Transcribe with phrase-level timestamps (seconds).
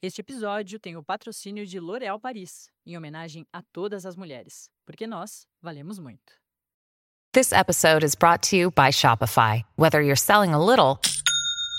[0.00, 5.08] Este episódio tem o patrocínio de L'Oréal Paris, em homenagem a todas as mulheres, porque
[5.08, 6.38] nós valemos muito.
[7.32, 9.64] This episode is brought to you by Shopify.
[9.76, 11.00] Whether you're selling a little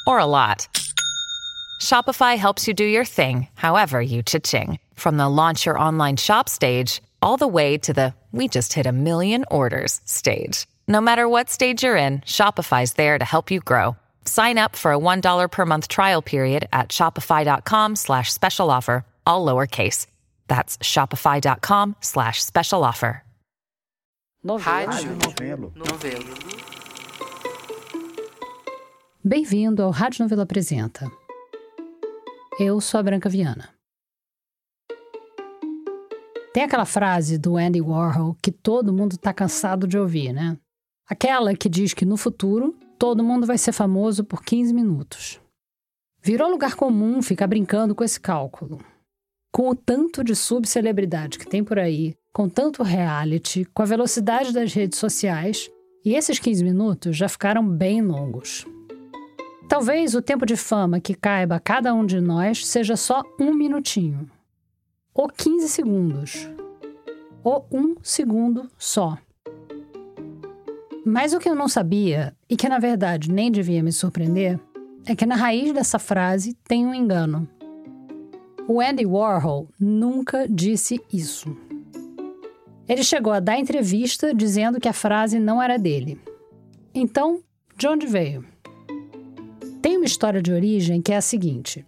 [0.05, 0.67] or a lot,
[1.81, 4.79] Shopify helps you do your thing, however you cha-ching.
[4.95, 8.85] From the launch your online shop stage, all the way to the we just hit
[8.85, 10.67] a million orders stage.
[10.89, 13.95] No matter what stage you're in, Shopify's there to help you grow.
[14.29, 19.43] Sign up for a $1 per month trial period at shopify.com slash special offer, all
[19.43, 20.05] lowercase.
[20.47, 23.23] That's shopify.com slash special offer.
[24.45, 25.73] Rádio Novelo.
[25.75, 26.25] Novelo.
[29.25, 31.11] Bem-vindo ao Rádio Novelo Apresenta.
[32.59, 33.69] Eu sou a Branca Viana.
[36.53, 40.55] Tem aquela frase do Andy Warhol que todo mundo está cansado de ouvir, né?
[41.07, 45.39] Aquela que diz que no futuro todo mundo vai ser famoso por 15 minutos.
[46.21, 48.77] Virou lugar comum ficar brincando com esse cálculo.
[49.53, 54.51] Com o tanto de subcelebridade que tem por aí, com tanto reality, com a velocidade
[54.51, 55.71] das redes sociais,
[56.03, 58.65] e esses 15 minutos já ficaram bem longos.
[59.69, 63.53] Talvez o tempo de fama que caiba a cada um de nós seja só um
[63.53, 64.29] minutinho.
[65.13, 66.49] Ou 15 segundos.
[67.43, 69.17] Ou um segundo só.
[71.05, 74.59] Mas o que eu não sabia, e que na verdade nem devia me surpreender,
[75.05, 77.47] é que na raiz dessa frase tem um engano.
[78.67, 81.55] O Andy Warhol nunca disse isso.
[82.87, 86.19] Ele chegou a dar entrevista dizendo que a frase não era dele.
[86.93, 87.41] Então,
[87.77, 88.43] de onde veio?
[89.81, 91.85] Tem uma história de origem que é a seguinte: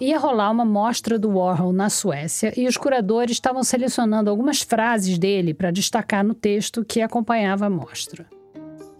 [0.00, 5.18] ia rolar uma mostra do Warhol na Suécia e os curadores estavam selecionando algumas frases
[5.18, 8.26] dele para destacar no texto que acompanhava a mostra.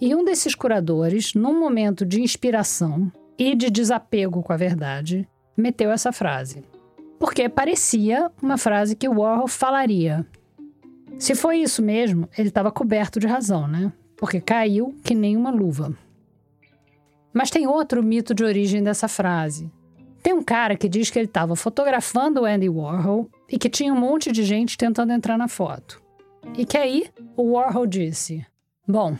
[0.00, 5.90] E um desses curadores, num momento de inspiração e de desapego com a verdade, meteu
[5.90, 6.64] essa frase.
[7.18, 10.26] Porque parecia uma frase que Warhol falaria.
[11.18, 13.92] Se foi isso mesmo, ele estava coberto de razão, né?
[14.16, 15.96] Porque caiu que nem uma luva.
[17.32, 19.70] Mas tem outro mito de origem dessa frase.
[20.22, 23.92] Tem um cara que diz que ele estava fotografando o Andy Warhol e que tinha
[23.92, 26.00] um monte de gente tentando entrar na foto.
[26.56, 27.06] E que aí
[27.36, 28.44] o Warhol disse:
[28.86, 29.16] Bom,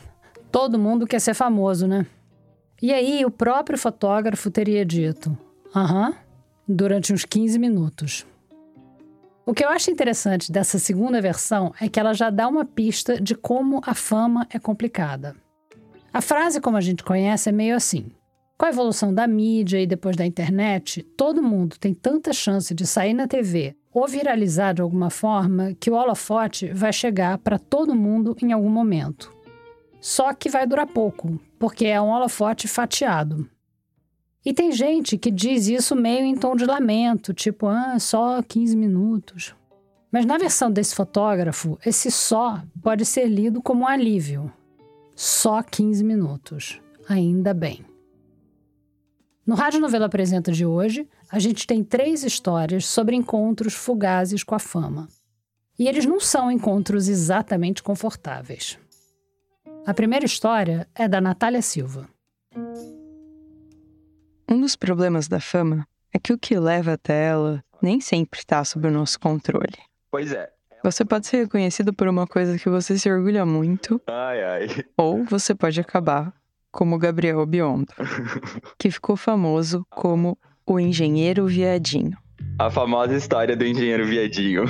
[0.55, 2.05] Todo mundo quer ser famoso, né?
[2.81, 5.37] E aí o próprio fotógrafo teria dito:
[5.75, 6.15] aham,
[6.65, 8.25] durante uns 15 minutos.
[9.45, 13.19] O que eu acho interessante dessa segunda versão é que ela já dá uma pista
[13.19, 15.35] de como a fama é complicada.
[16.13, 18.09] A frase, como a gente conhece, é meio assim:
[18.57, 22.87] com a evolução da mídia e depois da internet, todo mundo tem tanta chance de
[22.87, 27.93] sair na TV ou viralizar de alguma forma que o holofote vai chegar para todo
[27.93, 29.34] mundo em algum momento.
[30.05, 33.49] Só que vai durar pouco, porque é um holofote fatiado.
[34.45, 38.77] E tem gente que diz isso meio em tom de lamento, tipo, ah, só 15
[38.77, 39.55] minutos.
[40.11, 44.53] Mas na versão desse fotógrafo, esse só pode ser lido como um alívio.
[45.15, 46.79] Só 15 minutos.
[47.09, 47.83] Ainda bem.
[49.43, 54.53] No Rádio Novela Apresenta de hoje, a gente tem três histórias sobre encontros fugazes com
[54.53, 55.07] a fama.
[55.79, 58.77] E eles não são encontros exatamente confortáveis.
[59.87, 62.09] A primeira história é da Natália Silva.
[64.49, 68.63] Um dos problemas da fama é que o que leva até ela nem sempre está
[68.63, 69.77] sob o nosso controle.
[70.09, 70.49] Pois é.
[70.83, 74.01] Você pode ser reconhecido por uma coisa que você se orgulha muito.
[74.07, 74.67] Ai, ai.
[74.97, 76.33] Ou você pode acabar
[76.71, 77.93] como Gabriel Biondo,
[78.79, 80.35] que ficou famoso como
[80.65, 82.17] o engenheiro viadinho.
[82.57, 84.63] A famosa história do engenheiro viadinho.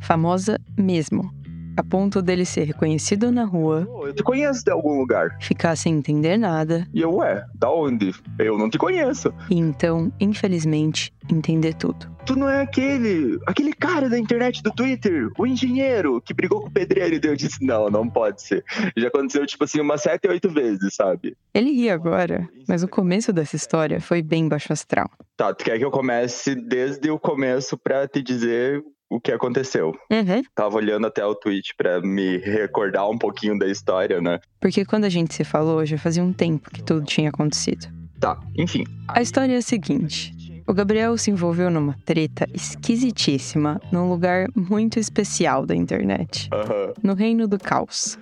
[0.00, 1.37] Famosa mesmo
[1.78, 3.86] a ponto dele ser reconhecido na rua.
[4.02, 5.36] eu te conheço de algum lugar.
[5.40, 6.84] Ficar sem entender nada.
[6.92, 8.12] E eu, ué, da onde?
[8.36, 9.32] Eu não te conheço.
[9.48, 12.10] E então, infelizmente, entender tudo.
[12.26, 16.66] Tu não é aquele, aquele cara da internet do Twitter, o engenheiro que brigou com
[16.66, 18.64] o pedreiro e eu disse, não, não pode ser.
[18.96, 21.36] Já aconteceu, tipo assim, umas sete, oito vezes, sabe?
[21.54, 25.08] Ele ri agora, mas o começo dessa história foi bem baixo astral.
[25.36, 29.92] Tá, tu quer que eu comece desde o começo pra te dizer o que aconteceu.
[30.10, 30.42] Uhum.
[30.54, 34.38] Tava olhando até o tweet para me recordar um pouquinho da história, né?
[34.60, 37.86] Porque quando a gente se falou, já fazia um tempo que tudo tinha acontecido.
[38.20, 38.84] Tá, enfim.
[39.08, 40.34] A história é a seguinte.
[40.66, 46.50] O Gabriel se envolveu numa treta esquisitíssima num lugar muito especial da internet.
[46.52, 46.92] Uhum.
[47.02, 48.18] No reino do caos.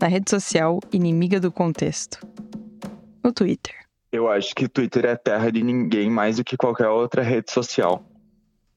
[0.00, 2.26] Na rede social inimiga do contexto.
[3.22, 3.74] O Twitter.
[4.10, 7.52] Eu acho que o Twitter é terra de ninguém mais do que qualquer outra rede
[7.52, 8.02] social.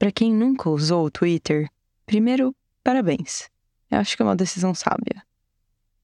[0.03, 1.69] Para quem nunca usou o Twitter,
[2.05, 2.53] primeiro,
[2.83, 3.49] parabéns.
[3.89, 5.23] Eu acho que é uma decisão sábia.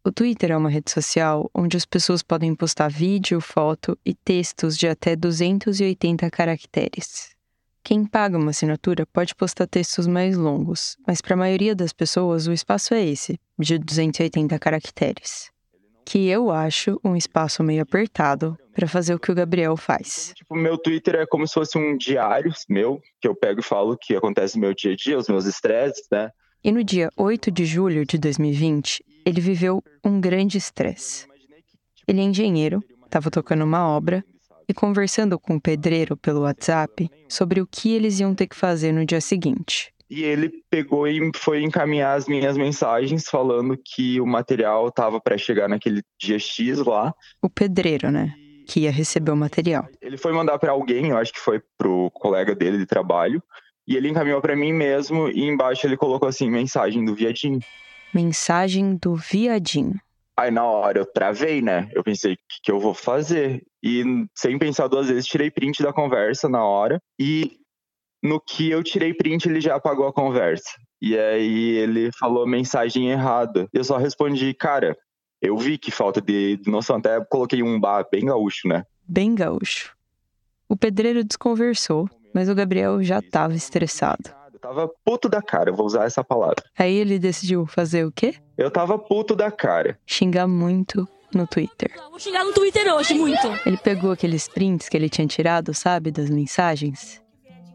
[0.05, 4.77] O Twitter é uma rede social onde as pessoas podem postar vídeo, foto e textos
[4.77, 7.35] de até 280 caracteres,
[7.83, 12.47] Quem paga uma assinatura pode postar textos mais longos, mas para a maioria das pessoas
[12.47, 15.51] o espaço é esse, de 280 caracteres.
[16.05, 20.33] Que eu acho um espaço meio apertado para fazer o que o Gabriel faz.
[20.35, 23.93] Tipo, meu Twitter é como se fosse um diário meu, que eu pego e falo
[23.93, 26.29] o que acontece no meu dia a dia, os meus estresses, né?
[26.63, 31.27] E no dia 8 de julho de 2020, ele viveu um grande estresse.
[32.07, 34.23] Ele é engenheiro, estava tocando uma obra
[34.67, 38.91] e conversando com o pedreiro pelo WhatsApp sobre o que eles iam ter que fazer
[38.91, 39.93] no dia seguinte.
[40.09, 45.37] E ele pegou e foi encaminhar as minhas mensagens falando que o material estava para
[45.37, 47.13] chegar naquele dia X lá.
[47.41, 48.33] O pedreiro, né?
[48.67, 49.87] Que ia receber o material.
[50.01, 53.41] Ele foi mandar para alguém, eu acho que foi pro colega dele de trabalho,
[53.87, 57.59] e ele encaminhou para mim mesmo e embaixo ele colocou assim mensagem do viadinho.
[58.13, 59.99] Mensagem do viadinho.
[60.37, 61.89] Aí na hora eu travei, né?
[61.93, 63.63] Eu pensei, o que, que eu vou fazer?
[63.83, 64.03] E
[64.35, 67.01] sem pensar duas vezes, tirei print da conversa na hora.
[67.19, 67.57] E
[68.21, 70.69] no que eu tirei print, ele já apagou a conversa.
[71.01, 73.67] E aí ele falou mensagem errada.
[73.71, 74.97] Eu só respondi, cara,
[75.41, 76.97] eu vi que falta de, de noção.
[76.97, 78.83] Até coloquei um bar bem gaúcho, né?
[79.07, 79.95] Bem gaúcho.
[80.67, 84.29] O pedreiro desconversou, mas o Gabriel já estava estressado.
[84.53, 86.63] Eu tava puto da cara, vou usar essa palavra.
[86.77, 88.35] Aí ele decidiu fazer o quê?
[88.57, 89.97] Eu tava puto da cara.
[90.05, 91.91] Xingar muito no Twitter.
[92.09, 93.47] Vou xingar no Twitter hoje, muito.
[93.65, 97.21] Ele pegou aqueles prints que ele tinha tirado, sabe, das mensagens,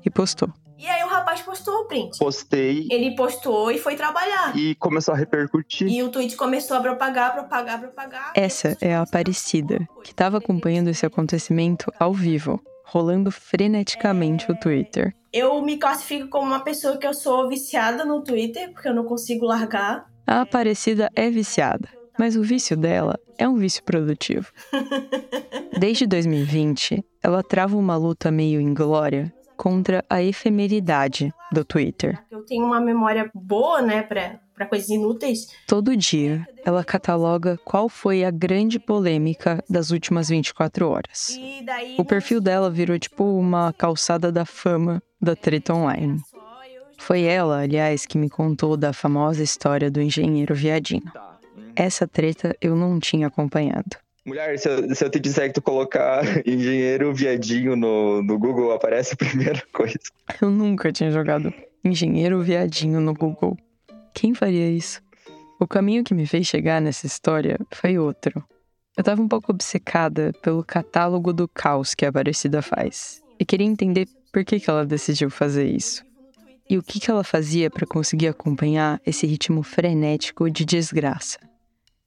[0.04, 0.48] e postou.
[0.78, 2.18] E aí o rapaz postou o print.
[2.18, 4.56] Postei Ele postou e foi trabalhar.
[4.56, 5.88] e começou a repercutir.
[5.88, 8.32] E o tweet começou a propagar, propagar, propagar.
[8.34, 15.14] Essa é a Aparecida, que estava acompanhando esse acontecimento ao vivo, rolando freneticamente o Twitter.
[15.32, 19.04] Eu me classifico como uma pessoa que eu sou viciada no Twitter, porque eu não
[19.04, 20.04] consigo largar.
[20.26, 24.52] A Aparecida é viciada, mas o vício dela é um vício produtivo.
[25.78, 32.18] Desde 2020, ela trava uma luta meio inglória contra a efemeridade do Twitter.
[32.30, 35.48] Eu tenho uma memória boa, né, pra, pra coisas inúteis.
[35.66, 41.38] Todo dia, ela cataloga qual foi a grande polêmica das últimas 24 horas.
[41.64, 41.96] Daí.
[41.98, 46.20] O perfil dela virou tipo uma calçada da fama da treta online.
[46.98, 51.10] Foi ela, aliás, que me contou da famosa história do engenheiro viadinho.
[51.76, 53.96] Essa treta eu não tinha acompanhado.
[54.24, 58.72] Mulher, se eu, se eu te disser que tu colocar engenheiro viadinho no, no Google,
[58.72, 59.98] aparece a primeira coisa.
[60.40, 61.52] Eu nunca tinha jogado
[61.84, 63.56] engenheiro viadinho no Google.
[64.14, 65.02] Quem faria isso?
[65.60, 68.42] O caminho que me fez chegar nessa história foi outro.
[68.96, 73.22] Eu tava um pouco obcecada pelo catálogo do caos que a Aparecida faz.
[73.38, 76.02] E queria entender por que, que ela decidiu fazer isso.
[76.70, 81.38] E o que, que ela fazia para conseguir acompanhar esse ritmo frenético de desgraça.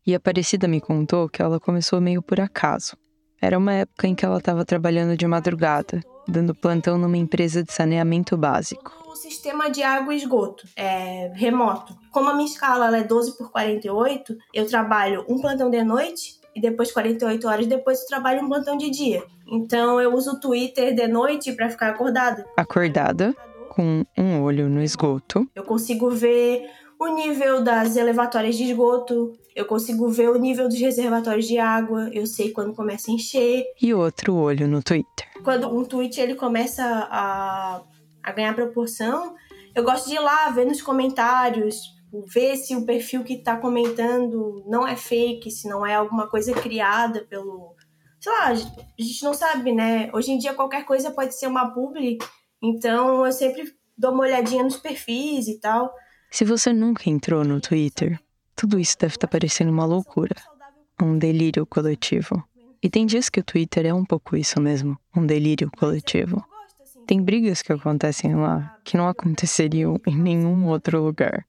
[0.08, 2.96] E a Aparecida me contou que ela começou meio por acaso.
[3.42, 7.74] Era uma época em que ela estava trabalhando de madrugada, dando plantão numa empresa de
[7.74, 8.94] saneamento básico.
[9.06, 11.94] O sistema de água e esgoto é remoto.
[12.10, 16.62] Como a minha escala é 12 por 48, eu trabalho um plantão de noite e
[16.62, 19.22] depois 48 horas depois eu trabalho um plantão de dia.
[19.46, 22.46] Então eu uso o Twitter de noite para ficar acordada.
[22.56, 23.36] Acordada,
[23.68, 26.66] com um olho no esgoto, Eu consigo ver
[27.00, 32.10] o nível das elevatórias de esgoto, eu consigo ver o nível dos reservatórios de água,
[32.12, 33.66] eu sei quando começa a encher.
[33.82, 35.28] e outro olho no Twitter.
[35.44, 37.82] Quando um tweet ele começa a,
[38.24, 39.36] a ganhar proporção,
[39.76, 41.76] eu gosto de ir lá ver nos comentários,
[42.34, 46.54] ver se o perfil que tá comentando não é fake, se não é alguma coisa
[46.54, 47.76] criada pelo.
[48.20, 50.10] Sei lá, a gente não sabe, né?
[50.14, 52.18] Hoje em dia qualquer coisa pode ser uma publi,
[52.62, 55.94] então eu sempre dou uma olhadinha nos perfis e tal.
[56.30, 58.20] Se você nunca entrou no Twitter,
[58.56, 60.36] tudo isso deve estar parecendo uma loucura,
[61.02, 62.44] um delírio coletivo.
[62.82, 66.44] E tem dias que o Twitter é um pouco isso mesmo, um delírio coletivo.
[67.08, 71.46] Tem brigas que acontecem lá que não aconteceriam em nenhum outro lugar.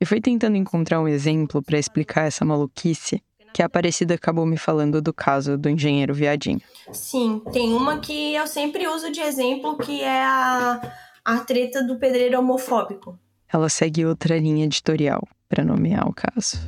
[0.00, 4.58] E foi tentando encontrar um exemplo para explicar essa maluquice que a Aparecida acabou me
[4.58, 6.60] falando do caso do engenheiro viadinho.
[6.92, 10.92] Sim, tem uma que eu sempre uso de exemplo, que é a,
[11.24, 13.18] a treta do pedreiro homofóbico.
[13.52, 16.58] Ela segue outra linha editorial para nomear o caso.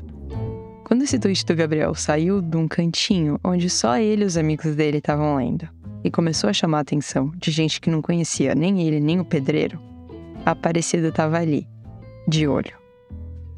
[0.85, 4.75] Quando esse tweet do Gabriel saiu de um cantinho onde só ele e os amigos
[4.75, 5.69] dele estavam lendo
[6.03, 9.25] e começou a chamar a atenção de gente que não conhecia nem ele nem o
[9.25, 9.79] pedreiro,
[10.47, 11.69] a Aparecida estava ali,
[12.27, 12.73] de olho.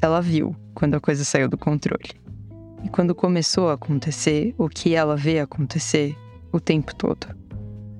[0.01, 2.11] Ela viu quando a coisa saiu do controle.
[2.83, 6.17] E quando começou a acontecer o que ela vê acontecer
[6.51, 7.27] o tempo todo.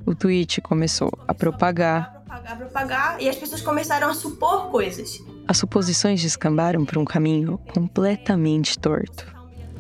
[0.06, 5.22] O tweet começou a propagar Propagar, propagar, e as pessoas começaram a supor coisas.
[5.46, 9.28] As suposições descambaram para um caminho completamente torto.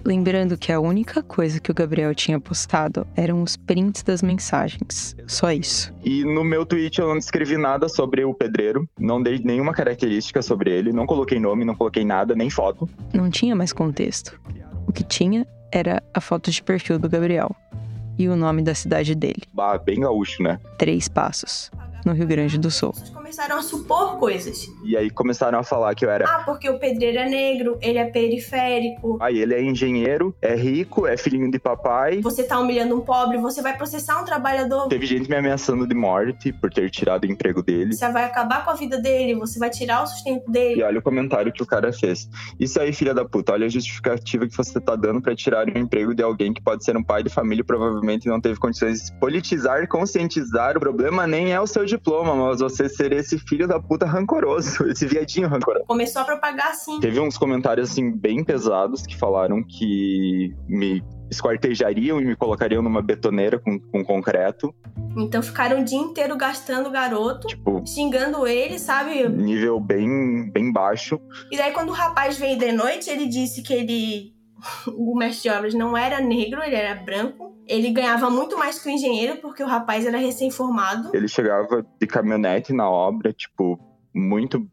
[0.03, 5.15] lembrando que a única coisa que o Gabriel tinha postado eram os prints das mensagens.
[5.27, 5.93] Só isso.
[6.03, 10.41] E no meu tweet eu não escrevi nada sobre o pedreiro, não dei nenhuma característica
[10.41, 12.89] sobre ele, não coloquei nome, não coloquei nada, nem foto.
[13.13, 14.37] Não tinha mais contexto.
[14.85, 17.55] O que tinha era a foto de perfil do Gabriel
[18.17, 19.43] e o nome da cidade dele.
[19.53, 20.59] Bah, bem gaúcho, né?
[20.77, 21.71] Três Passos,
[22.05, 22.93] no Rio Grande do Sul
[23.31, 24.69] começaram a supor coisas.
[24.83, 26.25] E aí começaram a falar que eu era.
[26.25, 29.17] Ah, porque o pedreiro é negro, ele é periférico.
[29.21, 32.19] Aí ele é engenheiro, é rico, é filhinho de papai.
[32.21, 34.89] Você tá humilhando um pobre, você vai processar um trabalhador.
[34.89, 37.93] Teve gente me ameaçando de morte por ter tirado o emprego dele.
[37.93, 40.81] Você vai acabar com a vida dele, você vai tirar o sustento dele.
[40.81, 42.29] E olha o comentário que o cara fez.
[42.59, 45.77] Isso aí, filha da puta, olha a justificativa que você tá dando para tirar o
[45.77, 49.05] emprego de alguém que pode ser um pai de família e provavelmente não teve condições
[49.05, 50.75] de politizar, conscientizar.
[50.75, 54.85] O problema nem é o seu diploma, mas você ser esse filho da puta rancoroso,
[54.91, 55.85] esse viadinho rancoroso.
[55.85, 56.99] Começou a propagar assim.
[56.99, 63.01] Teve uns comentários assim bem pesados que falaram que me esquartejariam e me colocariam numa
[63.01, 64.75] betoneira com, com concreto.
[65.15, 69.27] Então ficaram o dia inteiro gastando o garoto, tipo, xingando ele, sabe?
[69.29, 71.19] Nível bem, bem baixo.
[71.49, 74.33] E daí quando o rapaz veio de noite, ele disse que ele
[74.87, 77.50] o mestre de obras não era negro, ele era branco.
[77.67, 81.11] Ele ganhava muito mais que o engenheiro, porque o rapaz era recém-formado.
[81.13, 83.79] Ele chegava de caminhonete na obra, tipo,
[84.13, 84.67] muito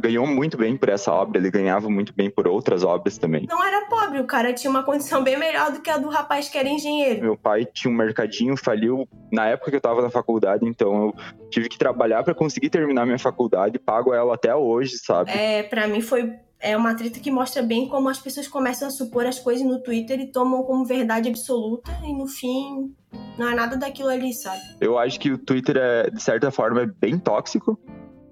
[0.00, 3.46] ganhou muito bem por essa obra, ele ganhava muito bem por outras obras também.
[3.48, 6.48] Não era pobre, o cara tinha uma condição bem melhor do que a do rapaz
[6.48, 7.20] que era engenheiro.
[7.22, 11.14] Meu pai tinha um mercadinho, faliu na época que eu tava na faculdade, então eu
[11.50, 15.30] tive que trabalhar para conseguir terminar minha faculdade, pago ela até hoje, sabe?
[15.30, 16.32] É, para mim foi
[16.64, 19.82] é uma treta que mostra bem como as pessoas começam a supor as coisas no
[19.82, 22.90] Twitter e tomam como verdade absoluta e no fim
[23.38, 24.62] não é nada daquilo ali, sabe?
[24.80, 27.78] Eu acho que o Twitter é de certa forma é bem tóxico,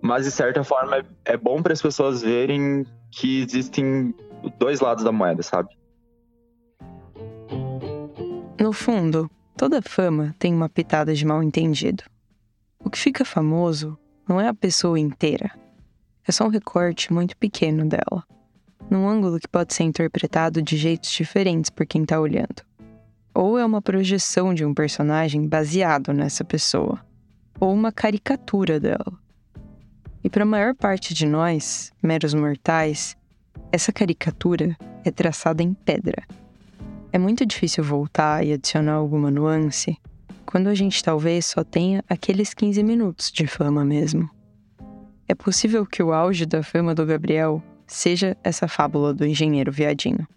[0.00, 4.14] mas de certa forma é, bom para as pessoas verem que existem
[4.58, 5.68] dois lados da moeda, sabe?
[8.58, 12.02] No fundo, toda fama tem uma pitada de mal entendido.
[12.82, 15.50] O que fica famoso não é a pessoa inteira,
[16.26, 18.24] é só um recorte muito pequeno dela,
[18.90, 22.62] num ângulo que pode ser interpretado de jeitos diferentes por quem está olhando.
[23.34, 27.00] Ou é uma projeção de um personagem baseado nessa pessoa,
[27.58, 29.12] ou uma caricatura dela.
[30.22, 33.16] E para a maior parte de nós, meros mortais,
[33.72, 36.22] essa caricatura é traçada em pedra.
[37.12, 39.98] É muito difícil voltar e adicionar alguma nuance
[40.46, 44.28] quando a gente talvez só tenha aqueles 15 minutos de fama mesmo.
[45.32, 50.28] É possível que o auge da fama do Gabriel seja essa fábula do engenheiro viadinho.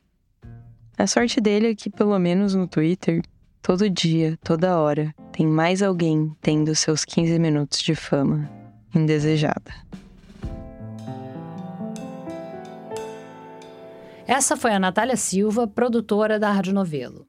[0.97, 3.21] A sorte dele é que, pelo menos no Twitter,
[3.61, 8.49] todo dia, toda hora, tem mais alguém tendo seus 15 minutos de fama
[8.95, 9.73] indesejada.
[14.25, 17.27] Essa foi a Natália Silva, produtora da Rádio Novelo.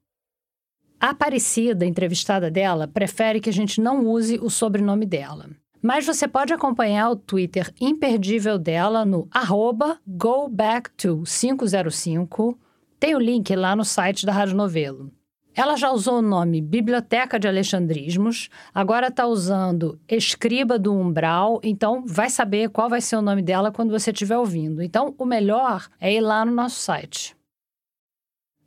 [1.00, 5.50] A Aparecida, entrevistada dela, prefere que a gente não use o sobrenome dela.
[5.86, 12.56] Mas você pode acompanhar o Twitter imperdível dela no arroba goback505.
[12.98, 15.12] Tem o link lá no site da Rádio Novelo.
[15.54, 22.02] Ela já usou o nome Biblioteca de Alexandrismos, agora está usando Escriba do Umbral, então
[22.04, 24.82] vai saber qual vai ser o nome dela quando você estiver ouvindo.
[24.82, 27.36] Então, o melhor é ir lá no nosso site.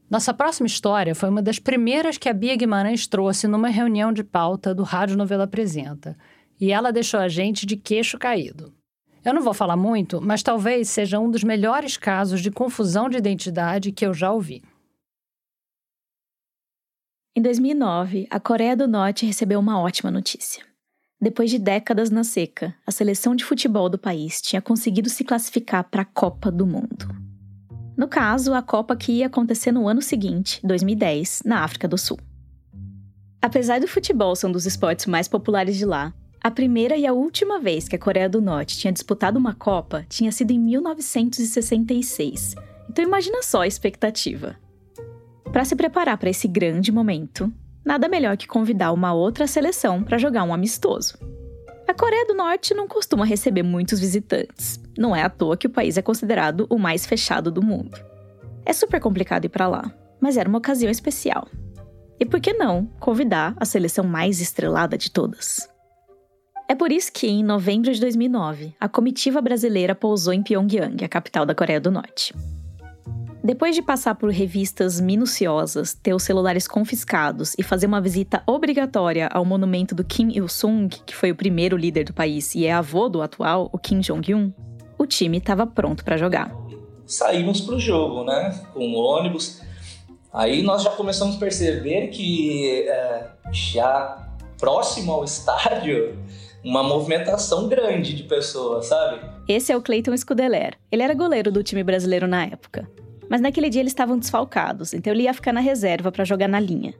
[0.09, 4.23] Nossa próxima história foi uma das primeiras que a Bia Guimarães trouxe numa reunião de
[4.23, 6.15] pauta do Rádio Novela Apresenta
[6.59, 8.73] e ela deixou a gente de queixo caído.
[9.23, 13.17] Eu não vou falar muito, mas talvez seja um dos melhores casos de confusão de
[13.17, 14.63] identidade que eu já ouvi.
[17.35, 20.65] Em 2009, a Coreia do Norte recebeu uma ótima notícia.
[21.21, 25.83] Depois de décadas na seca, a seleção de futebol do país tinha conseguido se classificar
[25.83, 27.07] para a Copa do Mundo.
[27.97, 32.17] No caso, a Copa que ia acontecer no ano seguinte, 2010, na África do Sul.
[33.41, 37.11] Apesar do futebol ser um dos esportes mais populares de lá, a primeira e a
[37.11, 42.55] última vez que a Coreia do Norte tinha disputado uma Copa tinha sido em 1966.
[42.89, 44.55] Então imagina só a expectativa.
[45.51, 47.51] Para se preparar para esse grande momento,
[47.83, 51.17] nada melhor que convidar uma outra seleção para jogar um amistoso.
[51.85, 54.79] A Coreia do Norte não costuma receber muitos visitantes.
[54.97, 57.97] Não é à toa que o país é considerado o mais fechado do mundo.
[58.65, 59.91] É super complicado ir para lá,
[60.21, 61.47] mas era uma ocasião especial.
[62.19, 65.67] E por que não convidar a seleção mais estrelada de todas?
[66.69, 71.09] É por isso que, em novembro de 2009, a comitiva brasileira pousou em Pyongyang, a
[71.09, 72.31] capital da Coreia do Norte.
[73.43, 79.27] Depois de passar por revistas minuciosas, ter os celulares confiscados e fazer uma visita obrigatória
[79.33, 83.09] ao monumento do Kim Il-sung, que foi o primeiro líder do país e é avô
[83.09, 84.53] do atual, o Kim Jong-un,
[84.95, 86.55] o time estava pronto para jogar.
[87.07, 88.53] Saímos para o jogo, né?
[88.75, 89.59] Com o ônibus.
[90.31, 96.15] Aí nós já começamos a perceber que é, já próximo ao estádio,
[96.63, 99.21] uma movimentação grande de pessoas, sabe?
[99.47, 100.77] Esse é o Cleiton Scudeler.
[100.91, 102.89] Ele era goleiro do time brasileiro na época.
[103.29, 106.59] Mas naquele dia eles estavam desfalcados, então ele ia ficar na reserva para jogar na
[106.59, 106.93] linha.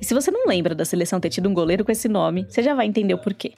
[0.00, 2.62] E se você não lembra da seleção ter tido um goleiro com esse nome, você
[2.62, 3.52] já vai entender o porquê.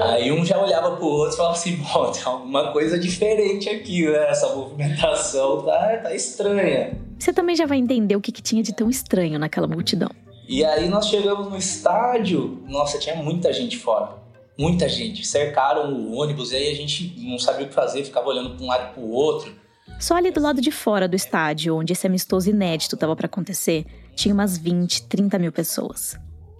[0.00, 4.04] Aí um já olhava pro outro e falava assim, bom, tem alguma coisa diferente aqui,
[4.06, 4.30] né?
[4.30, 6.98] Essa movimentação tá, tá estranha.
[7.18, 10.10] Você também já vai entender o que, que tinha de tão estranho naquela multidão.
[10.48, 14.16] E aí nós chegamos no estádio, nossa, tinha muita gente fora.
[14.58, 15.24] Muita gente.
[15.24, 18.64] Cercaram o ônibus e aí a gente não sabia o que fazer, ficava olhando para
[18.64, 19.54] um lado e para o outro.
[20.00, 23.86] Só ali do lado de fora do estádio, onde esse amistoso inédito estava para acontecer,
[24.14, 26.16] tinha umas 20, 30 mil pessoas.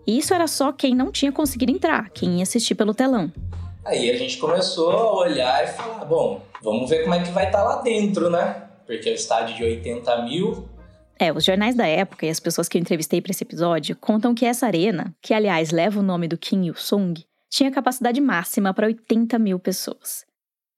[0.07, 3.33] E isso era só quem não tinha conseguido entrar, quem ia assistir pelo telão.
[3.85, 7.47] Aí a gente começou a olhar e falar: bom, vamos ver como é que vai
[7.47, 8.64] estar tá lá dentro, né?
[8.87, 10.69] Porque é o estádio de 80 mil.
[11.19, 14.35] É, os jornais da época e as pessoas que eu entrevistei para esse episódio contam
[14.35, 18.87] que essa arena, que aliás leva o nome do Kim Il-sung, tinha capacidade máxima para
[18.87, 20.26] 80 mil pessoas.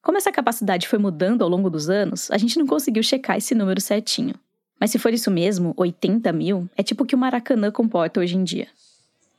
[0.03, 3.55] Como essa capacidade foi mudando ao longo dos anos, a gente não conseguiu checar esse
[3.55, 4.35] número certinho.
[4.81, 8.37] Mas se for isso mesmo, 80 mil, é tipo o que o Maracanã comporta hoje
[8.37, 8.69] em dia.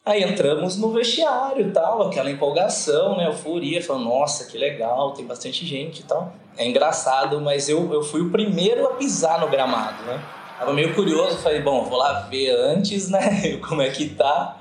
[0.04, 5.66] Aí entramos no vestiário tal, aquela empolgação, né, euforia, falando, nossa, que legal, tem bastante
[5.66, 6.34] gente e tal.
[6.58, 10.20] É engraçado, mas eu, eu fui o primeiro a pisar no gramado, né?
[10.60, 14.61] Tava meio curioso, falei, bom, vou lá ver antes, né, como é que tá,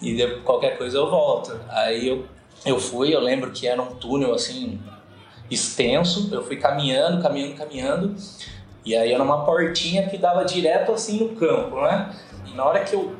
[0.00, 1.58] e qualquer coisa eu volto.
[1.68, 2.26] Aí eu,
[2.64, 4.80] eu fui, eu lembro que era um túnel, assim,
[5.50, 6.28] extenso.
[6.32, 8.16] Eu fui caminhando, caminhando, caminhando.
[8.84, 12.14] E aí era uma portinha que dava direto assim no campo, né?
[12.46, 13.14] E na hora que eu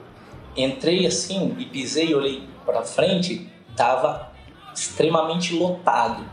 [0.56, 4.30] entrei assim e pisei e olhei para frente, tava
[4.74, 6.24] extremamente lotado.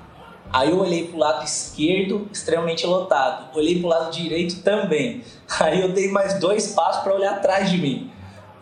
[0.53, 3.49] Aí eu olhei pro lado esquerdo, extremamente lotado.
[3.57, 5.23] Olhei pro lado direito também.
[5.59, 8.11] Aí eu dei mais dois passos para olhar atrás de mim.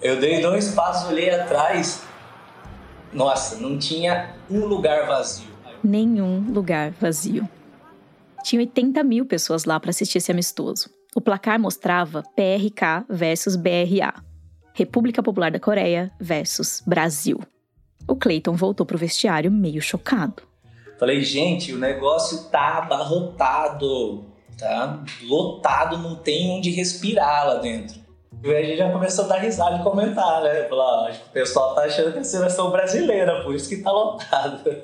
[0.03, 2.03] Eu dei dois passos, olhei atrás.
[3.11, 7.47] Nossa, não tinha um lugar vazio nenhum lugar vazio.
[8.43, 10.89] Tinha 80 mil pessoas lá para assistir esse amistoso.
[11.15, 14.13] O placar mostrava PRK versus BRA,
[14.73, 17.39] República Popular da Coreia versus Brasil.
[18.07, 20.41] O Clayton voltou pro vestiário meio chocado.
[20.99, 24.25] Falei, gente, o negócio tá abarrotado,
[24.57, 28.02] tá lotado, não tem onde respirar lá dentro.
[28.41, 30.63] E a gente já começou a dar risada e comentar, né?
[30.69, 33.91] Falar, acho que o pessoal tá achando que a seleção brasileira, por isso que tá
[33.91, 34.83] lotado.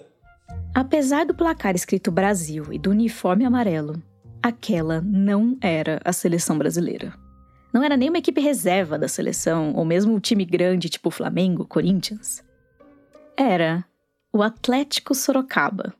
[0.73, 4.01] Apesar do placar escrito Brasil e do uniforme amarelo,
[4.41, 7.13] aquela não era a seleção brasileira.
[7.73, 11.65] Não era nem uma equipe reserva da seleção, ou mesmo um time grande tipo Flamengo,
[11.65, 12.43] Corinthians.
[13.37, 13.85] Era
[14.33, 15.93] o Atlético Sorocaba.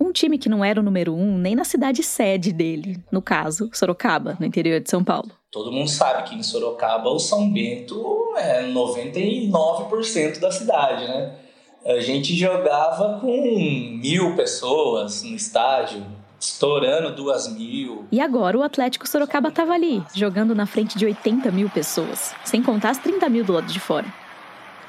[0.00, 3.70] Um time que não era o número um nem na cidade sede dele, no caso,
[3.72, 5.37] Sorocaba, no interior de São Paulo.
[5.50, 11.38] Todo mundo sabe que em Sorocaba o São Bento é 99% da cidade, né?
[11.86, 16.04] a gente jogava com mil pessoas no estádio,
[16.38, 18.04] estourando duas mil.
[18.12, 22.62] E agora o Atlético Sorocaba estava ali, jogando na frente de 80 mil pessoas, sem
[22.62, 24.06] contar as 30 mil do lado de fora.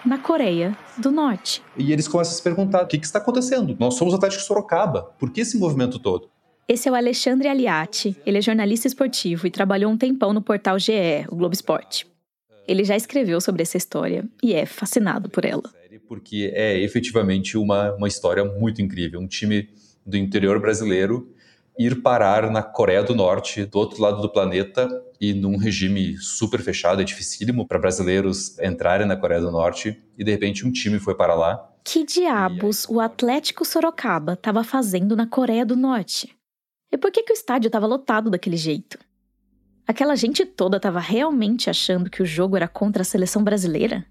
[0.06, 1.62] Na Coreia do Norte.
[1.78, 3.76] E eles começam a se perguntar: o que, que está acontecendo?
[3.80, 5.12] Nós somos Atlético Sorocaba.
[5.20, 6.30] Por que esse movimento todo?
[6.70, 8.16] Esse é o Alexandre Aliati.
[8.26, 12.06] Ele é jornalista esportivo e trabalhou um tempão no portal GE, o Globo Esporte.
[12.68, 15.64] Ele já escreveu sobre essa história e é fascinado por ela
[16.10, 19.20] porque é efetivamente uma, uma história muito incrível.
[19.20, 19.70] Um time
[20.04, 21.32] do interior brasileiro
[21.78, 24.90] ir parar na Coreia do Norte, do outro lado do planeta,
[25.22, 30.24] e num regime super fechado, é dificílimo para brasileiros entrarem na Coreia do Norte, e
[30.24, 31.64] de repente um time foi para lá.
[31.86, 36.36] Que diabos o Atlético Sorocaba estava fazendo na Coreia do Norte?
[36.92, 38.98] E por que, que o estádio estava lotado daquele jeito?
[39.88, 44.06] Aquela gente toda estava realmente achando que o jogo era contra a seleção brasileira?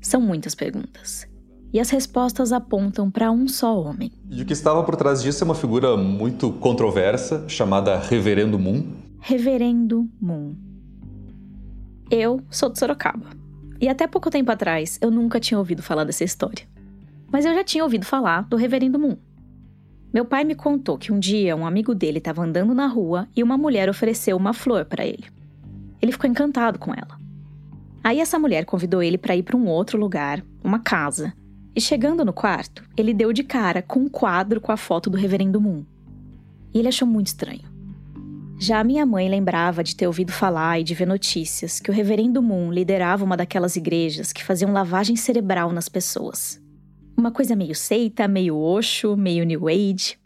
[0.00, 1.26] São muitas perguntas.
[1.72, 4.10] E as respostas apontam para um só homem.
[4.28, 8.84] E o que estava por trás disso é uma figura muito controversa, chamada Reverendo Moon.
[9.20, 10.56] Reverendo Moon.
[12.10, 13.30] Eu sou de Sorocaba.
[13.80, 16.66] E até pouco tempo atrás eu nunca tinha ouvido falar dessa história.
[17.30, 19.16] Mas eu já tinha ouvido falar do Reverendo Moon.
[20.12, 23.42] Meu pai me contou que um dia um amigo dele estava andando na rua e
[23.42, 25.24] uma mulher ofereceu uma flor para ele.
[26.02, 27.18] Ele ficou encantado com ela.
[28.02, 31.32] Aí essa mulher convidou ele para ir para um outro lugar, uma casa.
[31.76, 35.16] E chegando no quarto, ele deu de cara com um quadro com a foto do
[35.16, 35.84] Reverendo Moon.
[36.74, 37.70] E ele achou muito estranho.
[38.58, 41.94] Já a minha mãe lembrava de ter ouvido falar e de ver notícias que o
[41.94, 46.60] Reverendo Moon liderava uma daquelas igrejas que faziam lavagem cerebral nas pessoas.
[47.20, 50.18] Uma coisa meio seita, meio Osho, meio New Age.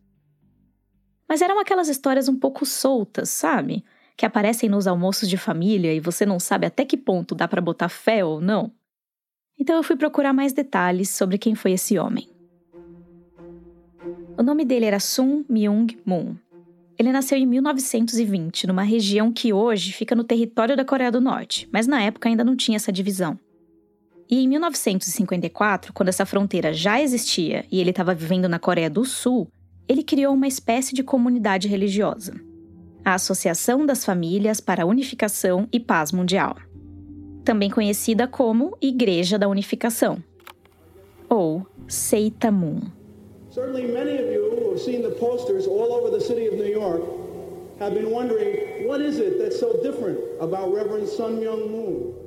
[1.28, 3.85] Mas eram aquelas histórias um pouco soltas, sabe?
[4.16, 7.61] que aparecem nos almoços de família e você não sabe até que ponto dá para
[7.61, 8.70] botar fé ou não?
[9.59, 12.28] Então eu fui procurar mais detalhes sobre quem foi esse homem.
[14.38, 16.37] O nome dele era Sun Myung Moon.
[16.96, 21.68] Ele nasceu em 1920, numa região que hoje fica no território da Coreia do Norte,
[21.72, 23.37] mas na época ainda não tinha essa divisão.
[24.31, 29.05] E em 1954, quando essa fronteira já existia e ele estava vivendo na Coreia do
[29.05, 29.49] Sul,
[29.89, 32.35] ele criou uma espécie de comunidade religiosa
[33.05, 36.57] a Associação das Famílias para a Unificação e Paz Mundial,
[37.45, 40.25] também conhecida como Igreja da Unificação,
[41.29, 42.81] ou Seita Moon.
[43.51, 46.67] Certainly many of you who have seen the posters all over the city of New
[46.67, 47.03] York
[47.79, 52.24] have been wondering what is it that's so different about Reverend Sun Myung Moon.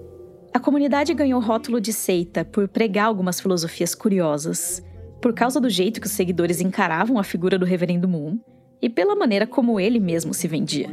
[0.58, 4.82] A comunidade ganhou o rótulo de seita por pregar algumas filosofias curiosas,
[5.22, 8.40] por causa do jeito que os seguidores encaravam a figura do Reverendo Moon
[8.82, 10.90] e pela maneira como ele mesmo se vendia.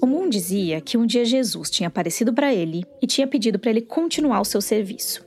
[0.00, 3.68] O Moon dizia que um dia Jesus tinha aparecido para ele e tinha pedido para
[3.68, 5.22] ele continuar o seu serviço.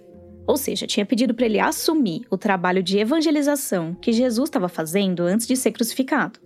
[0.48, 5.22] Ou seja, tinha pedido para ele assumir o trabalho de evangelização que Jesus estava fazendo
[5.22, 6.40] antes de ser crucificado.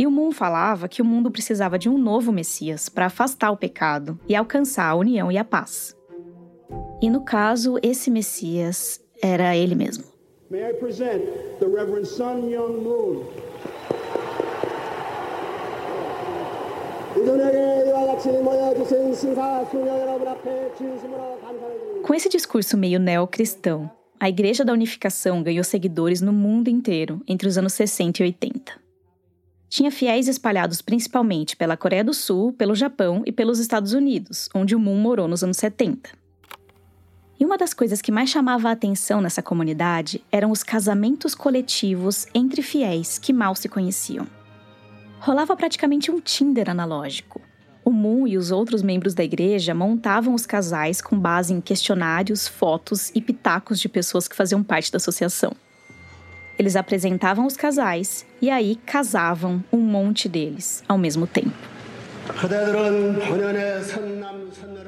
[0.00, 3.56] E o Moon falava que o mundo precisava de um novo Messias para afastar o
[3.58, 5.94] pecado e alcançar a união e a paz.
[7.02, 10.04] E no caso, esse Messias era ele mesmo.
[10.50, 11.20] May I present
[11.58, 13.24] the Reverend Sun Myung Moon.
[22.02, 27.46] Com esse discurso meio neocristão, a Igreja da Unificação ganhou seguidores no mundo inteiro entre
[27.46, 28.89] os anos 60 e 80.
[29.70, 34.74] Tinha fiéis espalhados principalmente pela Coreia do Sul, pelo Japão e pelos Estados Unidos, onde
[34.74, 36.10] o Moon morou nos anos 70.
[37.38, 42.26] E uma das coisas que mais chamava a atenção nessa comunidade eram os casamentos coletivos
[42.34, 44.26] entre fiéis que mal se conheciam.
[45.20, 47.40] Rolava praticamente um Tinder analógico.
[47.84, 52.48] O Moon e os outros membros da igreja montavam os casais com base em questionários,
[52.48, 55.52] fotos e pitacos de pessoas que faziam parte da associação.
[56.60, 61.54] Eles apresentavam os casais e aí casavam um monte deles ao mesmo tempo.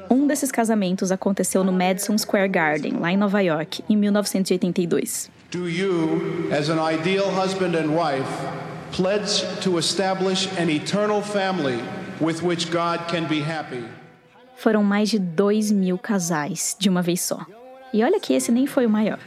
[0.07, 5.31] Um desses casamentos aconteceu no Madison Square Garden, lá em Nova York, em 1982.
[5.49, 8.29] Do you, as an ideal husband and wife,
[8.91, 11.81] pledge to establish an eternal family
[12.21, 13.83] with which God can be happy?
[14.57, 17.43] Foram mais de dois mil casais de uma vez só.
[17.91, 19.17] E olha que esse nem foi o maior.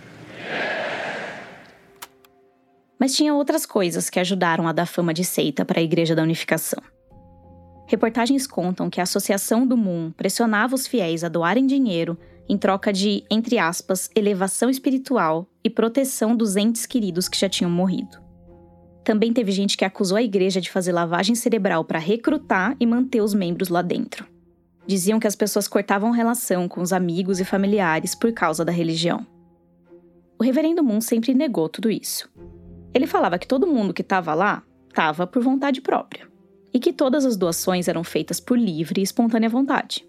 [2.98, 6.22] Mas tinha outras coisas que ajudaram a dar fama de seita para a Igreja da
[6.22, 6.82] Unificação.
[7.86, 12.92] Reportagens contam que a Associação do Moon pressionava os fiéis a doarem dinheiro em troca
[12.92, 18.18] de, entre aspas, elevação espiritual e proteção dos entes queridos que já tinham morrido.
[19.04, 23.20] Também teve gente que acusou a igreja de fazer lavagem cerebral para recrutar e manter
[23.20, 24.26] os membros lá dentro.
[24.84, 29.24] Diziam que as pessoas cortavam relação com os amigos e familiares por causa da religião.
[30.38, 32.28] O reverendo Moon sempre negou tudo isso.
[32.96, 36.26] Ele falava que todo mundo que estava lá estava por vontade própria
[36.72, 40.08] e que todas as doações eram feitas por livre e espontânea vontade.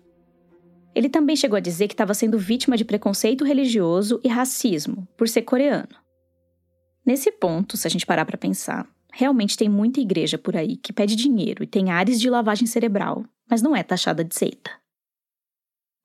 [0.95, 5.27] Ele também chegou a dizer que estava sendo vítima de preconceito religioso e racismo por
[5.27, 5.89] ser coreano.
[7.05, 10.93] Nesse ponto, se a gente parar para pensar, realmente tem muita igreja por aí que
[10.93, 14.71] pede dinheiro e tem áreas de lavagem cerebral, mas não é taxada de seita.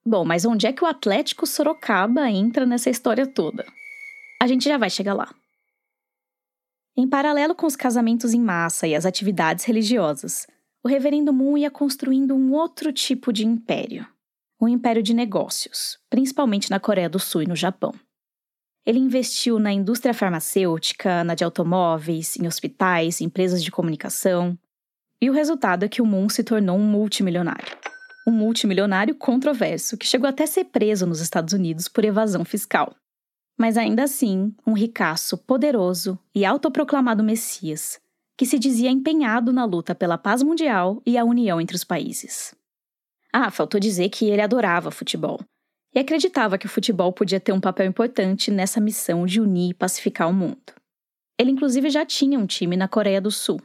[0.05, 3.65] Bom, mas onde é que o Atlético Sorocaba entra nessa história toda?
[4.37, 5.33] A gente já vai chegar lá.
[6.95, 10.45] Em paralelo com os casamentos em massa e as atividades religiosas,
[10.83, 14.05] o reverendo Moon ia construindo um outro tipo de império.
[14.61, 17.93] Um império de negócios, principalmente na Coreia do Sul e no Japão.
[18.85, 24.55] Ele investiu na indústria farmacêutica, na de automóveis, em hospitais, empresas de comunicação.
[25.19, 27.75] E o resultado é que o Moon se tornou um multimilionário.
[28.27, 32.95] Um multimilionário controverso que chegou até a ser preso nos Estados Unidos por evasão fiscal
[33.63, 37.97] mas ainda assim um ricaço poderoso e autoproclamado Messias,
[38.35, 42.53] que se dizia empenhado na luta pela paz mundial e a união entre os países.
[43.31, 45.39] Ah, faltou dizer que ele adorava futebol
[45.95, 49.73] e acreditava que o futebol podia ter um papel importante nessa missão de unir e
[49.73, 50.73] pacificar o mundo.
[51.39, 53.61] Ele, inclusive, já tinha um time na Coreia do Sul,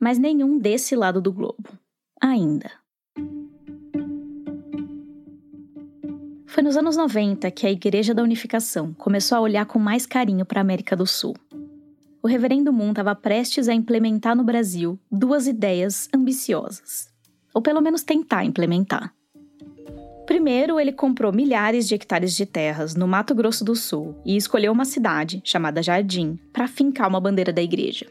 [0.00, 1.78] mas nenhum desse lado do globo.
[2.18, 2.70] Ainda.
[6.54, 10.46] Foi nos anos 90 que a Igreja da Unificação começou a olhar com mais carinho
[10.46, 11.34] para a América do Sul.
[12.22, 17.08] O Reverendo Moon estava prestes a implementar no Brasil duas ideias ambiciosas,
[17.52, 19.12] ou pelo menos tentar implementar.
[20.26, 24.70] Primeiro, ele comprou milhares de hectares de terras no Mato Grosso do Sul e escolheu
[24.70, 28.06] uma cidade, chamada Jardim, para fincar uma bandeira da igreja.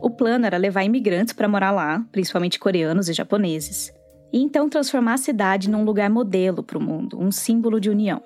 [0.00, 3.92] O plano era levar imigrantes para morar lá, principalmente coreanos e japoneses,
[4.34, 8.20] e então transformar a cidade num lugar modelo para o mundo, um símbolo de união.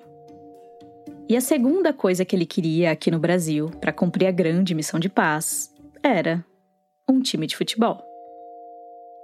[1.29, 4.99] E a segunda coisa que ele queria aqui no Brasil, para cumprir a grande missão
[4.99, 6.43] de paz, era
[7.07, 8.01] um time de futebol.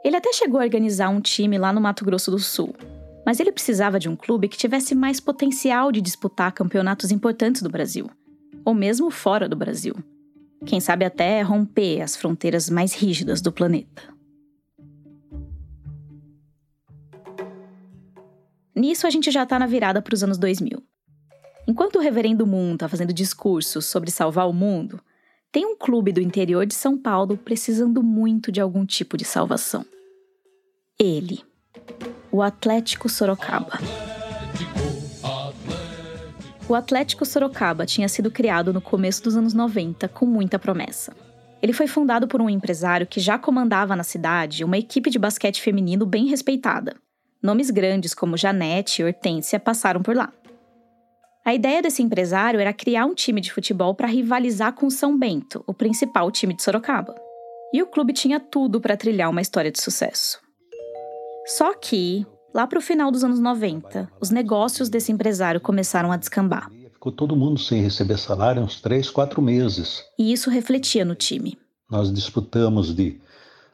[0.03, 2.75] Ele até chegou a organizar um time lá no Mato Grosso do Sul,
[3.25, 7.69] mas ele precisava de um clube que tivesse mais potencial de disputar campeonatos importantes do
[7.69, 8.07] Brasil,
[8.63, 9.95] ou mesmo fora do Brasil.
[10.67, 14.14] Quem sabe até romper as fronteiras mais rígidas do planeta.
[18.75, 20.83] Nisso a gente já está na virada para os anos 2000.
[21.65, 24.99] Enquanto o reverendo Moon está fazendo discursos sobre salvar o mundo,
[25.51, 29.85] tem um clube do interior de São Paulo precisando muito de algum tipo de salvação.
[30.99, 31.41] Ele,
[32.29, 33.79] o Atlético Sorocaba.
[36.67, 41.15] O Atlético Sorocaba tinha sido criado no começo dos anos 90 com muita promessa.
[41.61, 45.61] Ele foi fundado por um empresário que já comandava na cidade uma equipe de basquete
[45.61, 46.95] feminino bem respeitada.
[47.45, 50.33] Nomes grandes como Janete e Hortência passaram por lá.
[51.45, 55.17] A ideia desse empresário era criar um time de futebol para rivalizar com o São
[55.17, 57.15] Bento, o principal time de Sorocaba.
[57.71, 60.39] E o clube tinha tudo para trilhar uma história de sucesso.
[61.45, 66.15] Só que, Lá para o final dos anos 90, os negócios desse empresário começaram a
[66.15, 66.71] descambar.
[66.93, 70.05] Ficou todo mundo sem receber salário uns três, quatro meses.
[70.17, 71.57] E isso refletia no time.
[71.91, 73.19] Nós disputamos de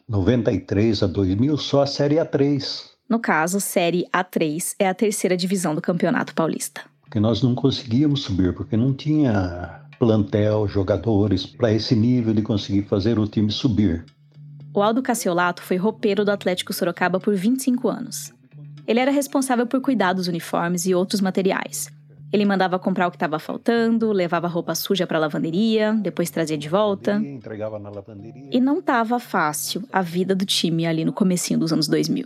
[0.10, 2.90] 93 a 2000 só a Série A3.
[3.12, 6.80] No caso, Série A3 é a terceira divisão do Campeonato Paulista.
[7.02, 12.84] Porque nós não conseguíamos subir, porque não tinha plantel, jogadores para esse nível de conseguir
[12.84, 14.06] fazer o time subir.
[14.74, 18.34] O Aldo Cassiolato foi roupeiro do Atlético Sorocaba por 25 anos.
[18.88, 21.89] Ele era responsável por cuidar dos uniformes e outros materiais.
[22.32, 26.58] Ele mandava comprar o que estava faltando, levava roupa suja para a lavanderia, depois trazia
[26.58, 27.21] de volta.
[28.50, 32.26] E não estava fácil a vida do time ali no comecinho dos anos 2000.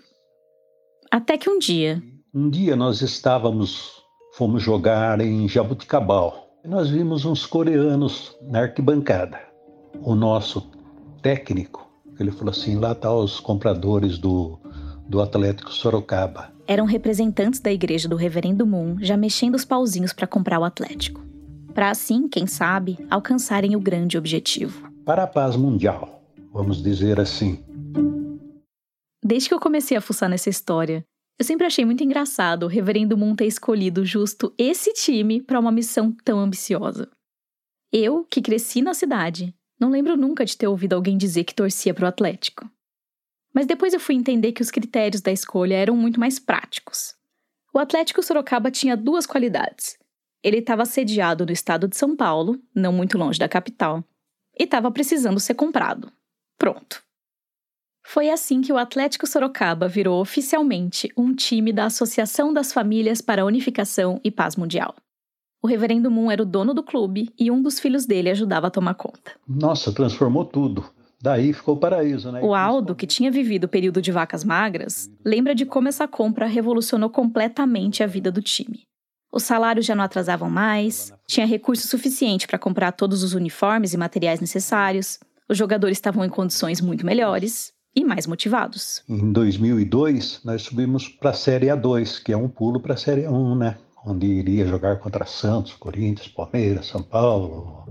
[1.15, 2.04] Até que um dia...
[2.34, 6.49] Um dia nós estávamos, fomos jogar em Jabuticabal.
[6.62, 9.39] E nós vimos uns coreanos na arquibancada.
[10.01, 10.69] O nosso
[11.21, 14.60] técnico, ele falou assim, lá tá os compradores do,
[15.08, 20.28] do Atlético Sorocaba eram representantes da igreja do Reverendo Moon já mexendo os pauzinhos para
[20.28, 21.23] comprar o Atlético.
[21.73, 24.89] Para assim, quem sabe, alcançarem o grande objetivo.
[25.06, 27.63] Para a paz mundial, vamos dizer assim.
[29.28, 31.04] Desde que eu comecei a fuçar nessa história,
[31.40, 35.72] eu sempre achei muito engraçado o Reverendo Moon ter escolhido justo esse time para uma
[35.72, 37.10] missão tão ambiciosa.
[37.92, 41.92] Eu, que cresci na cidade, não lembro nunca de ter ouvido alguém dizer que torcia
[41.92, 42.70] para o Atlético.
[43.52, 47.16] Mas depois eu fui entender que os critérios da escolha eram muito mais práticos.
[47.74, 49.98] O Atlético Sorocaba tinha duas qualidades.
[50.44, 54.04] Ele estava sediado no estado de São Paulo, não muito longe da capital,
[54.56, 56.12] e estava precisando ser comprado.
[56.60, 57.05] Pronto.
[58.08, 63.41] Foi assim que o Atlético Sorocaba virou oficialmente um time da Associação das Famílias para
[63.41, 64.96] a Unificação e Paz Mundial.
[65.62, 68.70] O reverendo Moon era o dono do clube e um dos filhos dele ajudava a
[68.70, 69.32] tomar conta.
[69.48, 70.86] Nossa, transformou tudo.
[71.20, 72.41] Daí ficou o paraíso, né?
[72.44, 76.46] O Aldo, que tinha vivido o período de vacas magras, lembra de como essa compra
[76.46, 78.84] revolucionou completamente a vida do time.
[79.34, 83.98] Os salários já não atrasavam mais, tinha recurso suficiente para comprar todos os uniformes e
[83.98, 89.04] materiais necessários, os jogadores estavam em condições muito melhores e mais motivados.
[89.08, 93.24] Em 2002, nós subimos para a Série A2, que é um pulo para a Série
[93.24, 93.78] A1, né?
[94.06, 97.88] Onde iria jogar contra Santos, Corinthians, Palmeiras, São Paulo,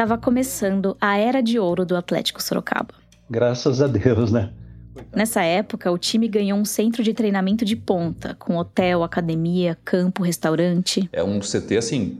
[0.00, 2.94] estava começando a era de ouro do Atlético Sorocaba.
[3.28, 4.50] Graças a Deus, né?
[5.14, 10.22] Nessa época, o time ganhou um centro de treinamento de ponta, com hotel, academia, campo,
[10.22, 11.08] restaurante.
[11.12, 12.18] É um CT assim,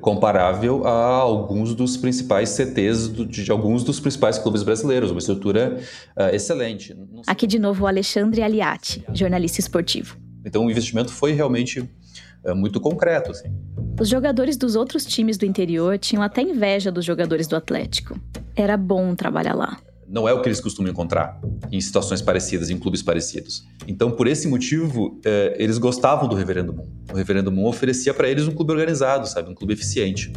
[0.00, 5.78] comparável a alguns dos principais CTs de alguns dos principais clubes brasileiros, uma estrutura
[6.16, 6.96] uh, excelente.
[7.26, 10.16] Aqui de novo o Alexandre Aliati, jornalista esportivo.
[10.44, 13.30] Então o investimento foi realmente uh, muito concreto.
[13.30, 13.54] Assim.
[14.00, 18.18] Os jogadores dos outros times do interior tinham até inveja dos jogadores do Atlético.
[18.56, 19.78] Era bom trabalhar lá.
[20.10, 23.64] Não é o que eles costumam encontrar em situações parecidas, em clubes parecidos.
[23.86, 26.88] Então, por esse motivo, é, eles gostavam do Reverendo Moon.
[27.12, 29.48] O Reverendo Moon oferecia para eles um clube organizado, sabe?
[29.48, 30.32] Um clube eficiente.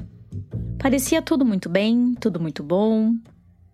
[0.77, 3.15] Parecia tudo muito bem, tudo muito bom.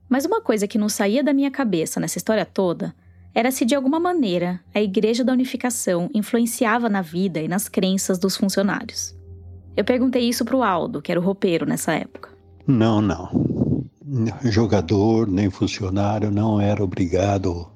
[0.08, 2.96] Mas uma coisa que não saía da minha cabeça nessa história toda
[3.36, 8.18] era se de alguma maneira a Igreja da Unificação influenciava na vida e nas crenças
[8.18, 9.16] dos funcionários.
[9.76, 12.30] Eu perguntei isso pro Aldo, que era o roupeiro nessa época.
[12.66, 13.59] Não, não.
[14.44, 17.70] Jogador nem funcionário não era obrigado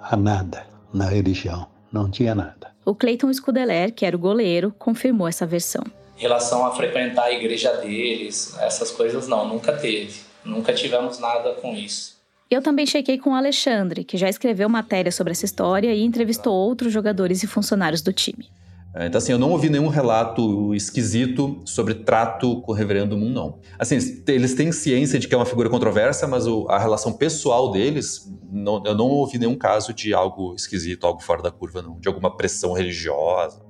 [0.00, 1.66] a nada na religião.
[1.92, 2.70] Não tinha nada.
[2.84, 5.84] O Cleiton Scudeler, que era o goleiro, confirmou essa versão.
[6.18, 10.20] Em relação a frequentar a igreja deles, essas coisas não, nunca teve.
[10.44, 12.18] Nunca tivemos nada com isso.
[12.50, 16.52] Eu também chequei com o Alexandre, que já escreveu matéria sobre essa história e entrevistou
[16.52, 18.50] outros jogadores e funcionários do time.
[18.92, 23.30] É, então, assim, eu não ouvi nenhum relato esquisito sobre trato com o reverendo Moon,
[23.30, 23.60] não.
[23.78, 27.70] Assim, eles têm ciência de que é uma figura controversa, mas o, a relação pessoal
[27.70, 32.00] deles, não, eu não ouvi nenhum caso de algo esquisito, algo fora da curva, não.
[32.00, 33.62] De alguma pressão religiosa.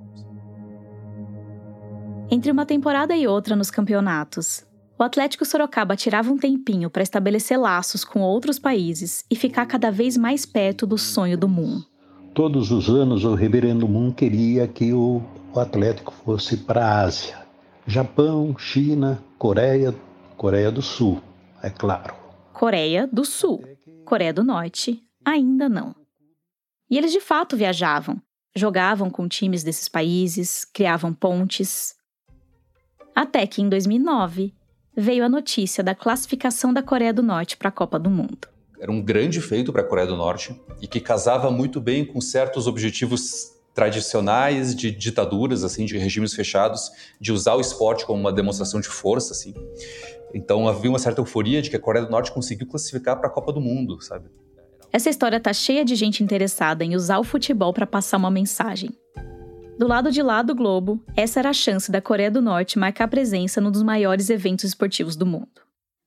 [2.31, 4.65] Entre uma temporada e outra nos campeonatos,
[4.97, 9.91] o Atlético Sorocaba tirava um tempinho para estabelecer laços com outros países e ficar cada
[9.91, 11.81] vez mais perto do sonho do Moon.
[12.33, 15.21] Todos os anos o reverendo Moon queria que o
[15.53, 17.37] Atlético fosse para a Ásia.
[17.85, 19.93] Japão, China, Coreia,
[20.37, 21.21] Coreia do Sul,
[21.61, 22.15] é claro.
[22.53, 23.65] Coreia do Sul.
[24.05, 25.93] Coreia do Norte, ainda não.
[26.89, 28.21] E eles de fato viajavam,
[28.55, 31.95] jogavam com times desses países, criavam pontes,
[33.13, 34.53] até que em 2009
[34.95, 38.50] veio a notícia da classificação da Coreia do Norte para a Copa do Mundo.
[38.81, 42.19] Era um grande feito para a Coreia do Norte e que casava muito bem com
[42.19, 46.89] certos objetivos tradicionais de ditaduras, assim, de regimes fechados,
[47.19, 49.53] de usar o esporte como uma demonstração de força, assim.
[50.33, 53.31] Então havia uma certa euforia de que a Coreia do Norte conseguiu classificar para a
[53.31, 54.31] Copa do Mundo, sabe?
[54.91, 58.89] Essa história tá cheia de gente interessada em usar o futebol para passar uma mensagem.
[59.77, 63.07] Do lado de lá do globo, essa era a chance da Coreia do Norte marcar
[63.07, 65.60] presença num dos maiores eventos esportivos do mundo.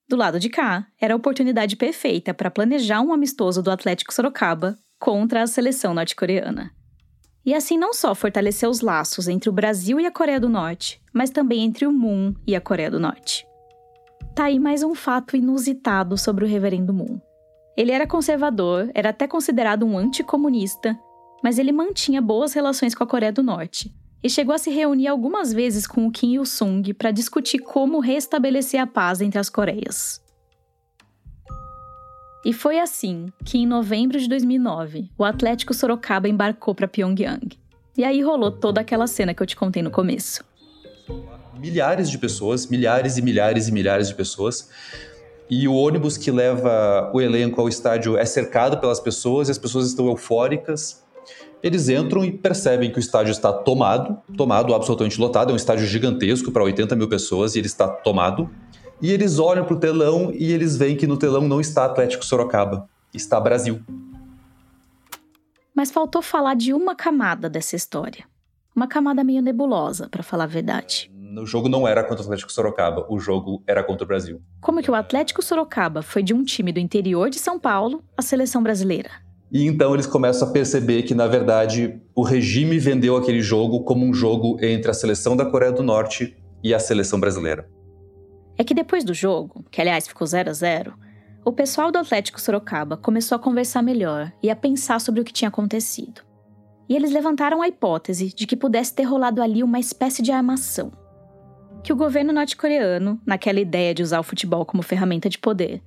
[0.09, 4.77] Do lado de cá, era a oportunidade perfeita para planejar um amistoso do Atlético Sorocaba
[4.99, 6.71] contra a seleção norte-coreana.
[7.45, 11.01] E assim não só fortalecer os laços entre o Brasil e a Coreia do Norte,
[11.13, 13.47] mas também entre o Moon e a Coreia do Norte.
[14.35, 17.21] Tá aí mais um fato inusitado sobre o reverendo Moon.
[17.77, 20.99] Ele era conservador, era até considerado um anticomunista
[21.45, 25.07] mas ele mantinha boas relações com a Coreia do Norte e chegou a se reunir
[25.07, 30.19] algumas vezes com o Kim Il-sung para discutir como restabelecer a paz entre as Coreias.
[32.43, 37.59] E foi assim que, em novembro de 2009, o Atlético Sorocaba embarcou para Pyongyang.
[37.99, 40.43] E aí rolou toda aquela cena que eu te contei no começo.
[41.59, 44.71] Milhares de pessoas, milhares e milhares e milhares de pessoas.
[45.51, 49.59] E o ônibus que leva o elenco ao estádio é cercado pelas pessoas e as
[49.59, 51.04] pessoas estão eufóricas
[51.65, 55.87] eles entram e percebem que o estádio está tomado, tomado, absolutamente lotado, é um estádio
[55.87, 58.51] gigantesco para 80 mil pessoas e ele está tomado.
[59.01, 62.23] E eles olham para o telão e eles veem que no telão não está Atlético
[62.23, 63.81] Sorocaba, está Brasil.
[65.75, 68.27] Mas faltou falar de uma camada dessa história.
[68.77, 71.11] Uma camada meio nebulosa, para falar a verdade.
[71.41, 74.43] O jogo não era contra o Atlético Sorocaba, o jogo era contra o Brasil.
[74.61, 78.21] Como que o Atlético Sorocaba foi de um time do interior de São Paulo à
[78.21, 79.24] seleção brasileira?
[79.55, 84.05] E então eles começam a perceber que, na verdade, o regime vendeu aquele jogo como
[84.05, 87.71] um jogo entre a seleção da Coreia do Norte e a seleção brasileira.
[88.59, 90.95] É que depois do jogo, que aliás ficou 0 a 0
[91.45, 95.33] o pessoal do Atlético Sorocaba começou a conversar melhor e a pensar sobre o que
[95.33, 96.23] tinha acontecido.
[96.89, 100.91] E eles levantaram a hipótese de que pudesse ter rolado ali uma espécie de armação.
[101.83, 105.83] Que o governo norte-coreano, naquela ideia de usar o futebol como ferramenta de poder,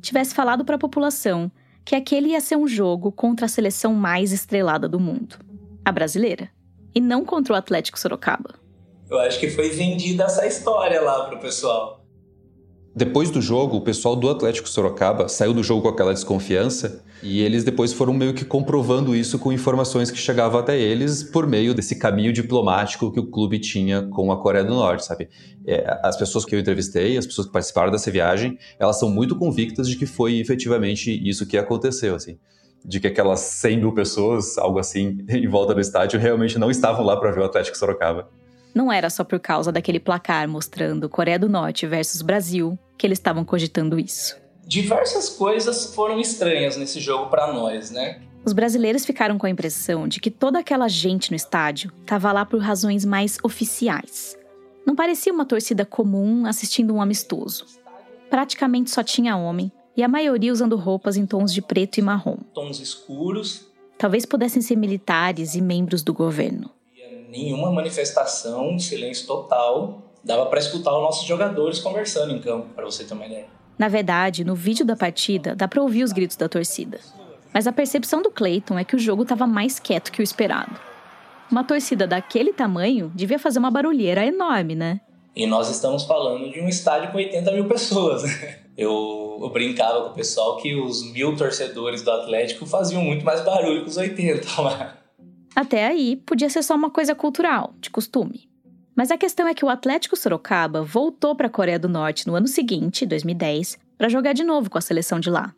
[0.00, 1.50] tivesse falado para a população
[1.84, 5.36] que aquele ia ser um jogo contra a seleção mais estrelada do mundo,
[5.84, 6.50] a brasileira,
[6.94, 8.54] e não contra o Atlético Sorocaba.
[9.10, 11.99] Eu acho que foi vendida essa história lá pro pessoal.
[12.94, 17.40] Depois do jogo, o pessoal do Atlético Sorocaba saiu do jogo com aquela desconfiança e
[17.40, 21.72] eles depois foram meio que comprovando isso com informações que chegavam até eles por meio
[21.72, 25.28] desse caminho diplomático que o clube tinha com a Coreia do Norte, sabe?
[25.64, 29.36] É, as pessoas que eu entrevistei, as pessoas que participaram dessa viagem, elas são muito
[29.36, 32.38] convictas de que foi efetivamente isso que aconteceu, assim.
[32.84, 37.04] De que aquelas 100 mil pessoas, algo assim, em volta do estádio, realmente não estavam
[37.04, 38.28] lá para ver o Atlético Sorocaba.
[38.74, 43.18] Não era só por causa daquele placar mostrando Coreia do Norte versus Brasil que eles
[43.18, 44.36] estavam cogitando isso.
[44.66, 48.20] Diversas coisas foram estranhas nesse jogo para nós, né?
[48.44, 52.44] Os brasileiros ficaram com a impressão de que toda aquela gente no estádio estava lá
[52.46, 54.38] por razões mais oficiais.
[54.86, 57.66] Não parecia uma torcida comum assistindo um amistoso.
[58.30, 62.36] Praticamente só tinha homem, e a maioria usando roupas em tons de preto e marrom.
[62.54, 63.66] Tons escuros.
[63.98, 66.70] Talvez pudessem ser militares e membros do governo
[67.30, 70.02] nenhuma manifestação, silêncio total.
[70.22, 73.46] Dava para escutar os nossos jogadores conversando em campo, para você ter uma ideia.
[73.78, 77.00] Na verdade, no vídeo da partida, dá para ouvir os gritos da torcida.
[77.52, 80.78] Mas a percepção do Clayton é que o jogo estava mais quieto que o esperado.
[81.50, 85.00] Uma torcida daquele tamanho devia fazer uma barulheira enorme, né?
[85.34, 88.22] E nós estamos falando de um estádio com 80 mil pessoas.
[88.76, 93.40] Eu, eu, brincava com o pessoal que os mil torcedores do Atlético faziam muito mais
[93.42, 94.96] barulho que os 80 lá.
[95.54, 98.48] Até aí, podia ser só uma coisa cultural, de costume.
[98.94, 102.34] Mas a questão é que o Atlético Sorocaba voltou para a Coreia do Norte no
[102.34, 105.54] ano seguinte, 2010, para jogar de novo com a seleção de lá.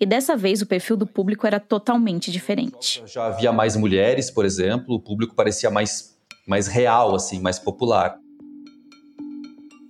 [0.00, 3.02] E dessa vez o perfil do público era totalmente diferente.
[3.06, 6.16] Já havia mais mulheres, por exemplo, o público parecia mais,
[6.46, 8.16] mais real, assim, mais popular.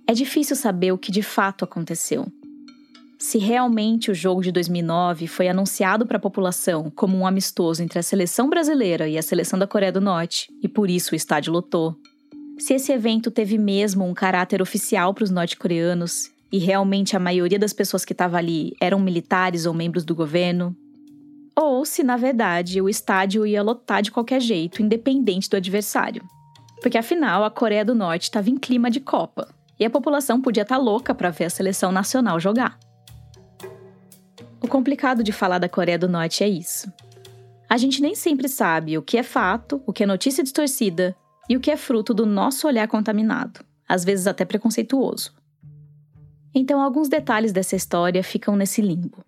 [0.07, 2.25] É difícil saber o que de fato aconteceu.
[3.21, 7.99] Se realmente o jogo de 2009 foi anunciado para a população como um amistoso entre
[7.99, 11.51] a seleção brasileira e a seleção da Coreia do Norte, e por isso o estádio
[11.51, 11.97] lotou.
[12.57, 17.59] Se esse evento teve mesmo um caráter oficial para os norte-coreanos e realmente a maioria
[17.59, 20.73] das pessoas que estava ali eram militares ou membros do governo,
[21.53, 26.23] ou se na verdade o estádio ia lotar de qualquer jeito, independente do adversário.
[26.81, 30.63] Porque afinal a Coreia do Norte estava em clima de Copa e a população podia
[30.63, 32.79] estar tá louca para ver a seleção nacional jogar.
[34.61, 36.91] O complicado de falar da Coreia do Norte é isso.
[37.69, 41.15] A gente nem sempre sabe o que é fato, o que é notícia distorcida
[41.47, 45.33] e o que é fruto do nosso olhar contaminado, às vezes até preconceituoso.
[46.53, 49.23] Então, alguns detalhes dessa história ficam nesse limbo.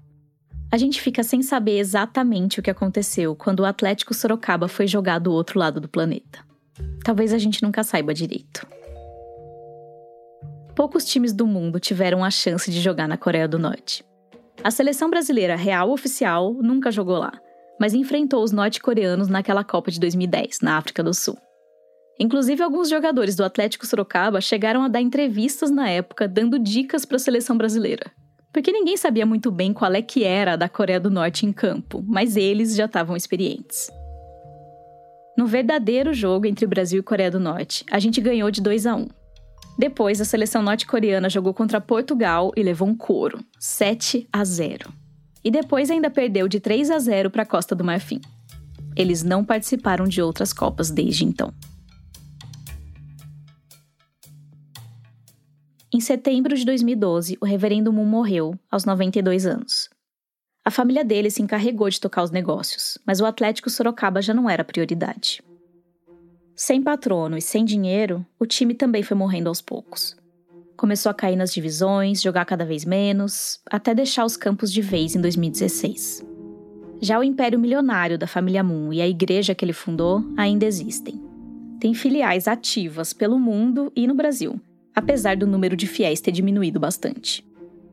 [0.71, 5.23] A gente fica sem saber exatamente o que aconteceu quando o Atlético Sorocaba foi jogado
[5.23, 6.39] do outro lado do planeta.
[7.03, 8.65] Talvez a gente nunca saiba direito.
[10.75, 14.03] Poucos times do mundo tiveram a chance de jogar na Coreia do Norte.
[14.63, 17.33] A seleção brasileira real oficial nunca jogou lá,
[17.79, 21.37] mas enfrentou os norte-coreanos naquela Copa de 2010, na África do Sul.
[22.19, 27.15] Inclusive, alguns jogadores do Atlético Sorocaba chegaram a dar entrevistas na época dando dicas para
[27.15, 28.11] a seleção brasileira.
[28.53, 31.53] Porque ninguém sabia muito bem qual é que era a da Coreia do Norte em
[31.53, 33.89] campo, mas eles já estavam experientes.
[35.37, 38.95] No verdadeiro jogo entre Brasil e Coreia do Norte, a gente ganhou de 2 a
[38.95, 39.07] 1.
[39.81, 44.93] Depois, a seleção norte-coreana jogou contra Portugal e levou um couro, 7 a 0.
[45.43, 48.21] E depois ainda perdeu de 3 a 0 para a Costa do Marfim.
[48.95, 51.51] Eles não participaram de outras Copas desde então.
[55.91, 59.89] Em setembro de 2012, o reverendo Moon morreu, aos 92 anos.
[60.63, 64.47] A família dele se encarregou de tocar os negócios, mas o Atlético Sorocaba já não
[64.47, 65.41] era prioridade.
[66.55, 70.15] Sem patrono e sem dinheiro, o time também foi morrendo aos poucos.
[70.75, 75.15] Começou a cair nas divisões, jogar cada vez menos, até deixar os campos de vez
[75.15, 76.25] em 2016.
[76.99, 81.21] Já o império milionário da família Moon e a igreja que ele fundou ainda existem.
[81.79, 84.59] Tem filiais ativas pelo mundo e no Brasil,
[84.95, 87.43] apesar do número de fiéis ter diminuído bastante.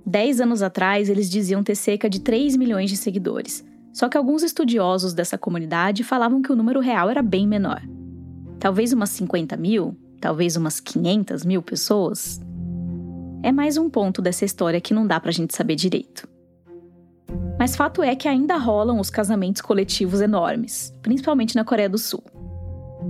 [0.04, 4.42] Dez anos atrás, eles diziam ter cerca de 3 milhões de seguidores, só que alguns
[4.42, 7.82] estudiosos dessa comunidade falavam que o número real era bem menor.
[8.58, 12.40] Talvez umas 50 mil, talvez umas 500 mil pessoas.
[13.42, 16.28] É mais um ponto dessa história que não dá pra gente saber direito.
[17.58, 22.22] Mas fato é que ainda rolam os casamentos coletivos enormes, principalmente na Coreia do Sul.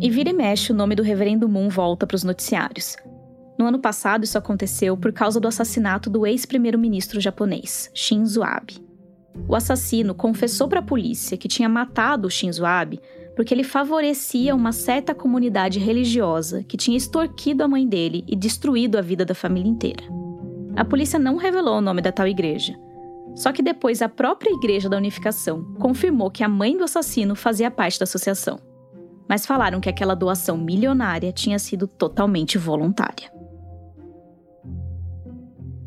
[0.01, 2.97] E vira e mexe o nome do Reverendo Moon volta para os noticiários,
[3.59, 8.79] no ano passado, isso aconteceu por causa do assassinato do ex-primeiro-ministro japonês, Shinzo Abe.
[9.49, 13.01] O assassino confessou para a polícia que tinha matado o Shinzo Abe
[13.39, 18.99] porque ele favorecia uma certa comunidade religiosa que tinha extorquido a mãe dele e destruído
[18.99, 20.03] a vida da família inteira.
[20.75, 22.77] A polícia não revelou o nome da tal igreja.
[23.37, 27.71] Só que depois a própria Igreja da Unificação confirmou que a mãe do assassino fazia
[27.71, 28.59] parte da associação.
[29.29, 33.31] Mas falaram que aquela doação milionária tinha sido totalmente voluntária.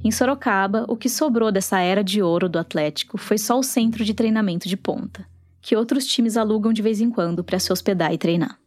[0.06, 4.06] Em Sorocaba, o que sobrou dessa era de ouro do Atlético foi só o centro
[4.06, 5.30] de treinamento de ponta,
[5.62, 8.60] que outros times alugam de vez em quando para se hospedar e treinar.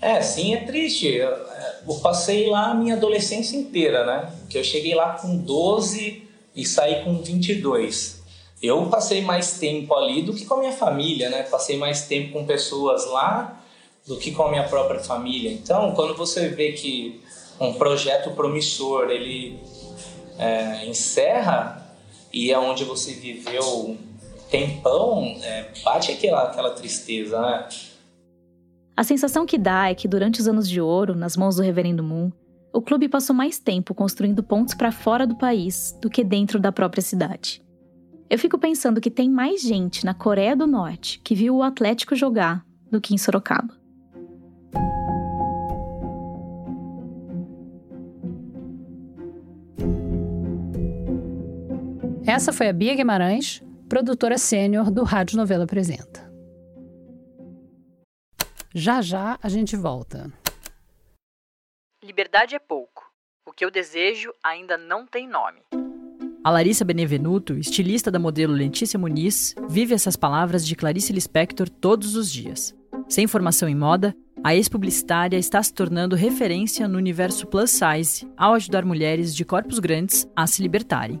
[0.00, 1.06] É, sim, é triste.
[1.08, 4.30] Eu, é, eu, passei lá a minha adolescência inteira, né?
[4.50, 6.22] Que eu cheguei lá com 12
[6.54, 8.22] e saí com 22.
[8.62, 11.42] Eu passei mais tempo ali do que com a minha família, né?
[11.44, 13.60] Passei mais tempo com pessoas lá
[14.06, 15.50] do que com a minha própria família.
[15.50, 17.22] Então, quando você vê que
[17.58, 19.58] um projeto promissor, ele
[20.38, 21.96] é, encerra
[22.32, 23.96] e é onde você viveu
[24.50, 27.68] tempão, é, bate aquela, aquela tristeza, né?
[28.96, 32.02] A sensação que dá é que durante os anos de ouro, nas mãos do Reverendo
[32.02, 32.30] Moon,
[32.72, 36.72] o clube passou mais tempo construindo pontos para fora do país do que dentro da
[36.72, 37.62] própria cidade.
[38.30, 42.16] Eu fico pensando que tem mais gente na Coreia do Norte que viu o Atlético
[42.16, 43.74] jogar do que em Sorocaba.
[52.26, 53.62] Essa foi a Bia Guimarães,
[53.94, 56.28] produtora sênior do Rádio Novela Apresenta.
[58.74, 60.32] Já já a gente volta.
[62.02, 63.08] Liberdade é pouco.
[63.46, 65.60] O que eu desejo ainda não tem nome.
[66.42, 72.16] A Larissa Benevenuto, estilista da modelo Lentícia Muniz, vive essas palavras de Clarice Lispector todos
[72.16, 72.74] os dias.
[73.08, 78.54] Sem formação em moda, a ex-publicitária está se tornando referência no universo plus size ao
[78.54, 81.20] ajudar mulheres de corpos grandes a se libertarem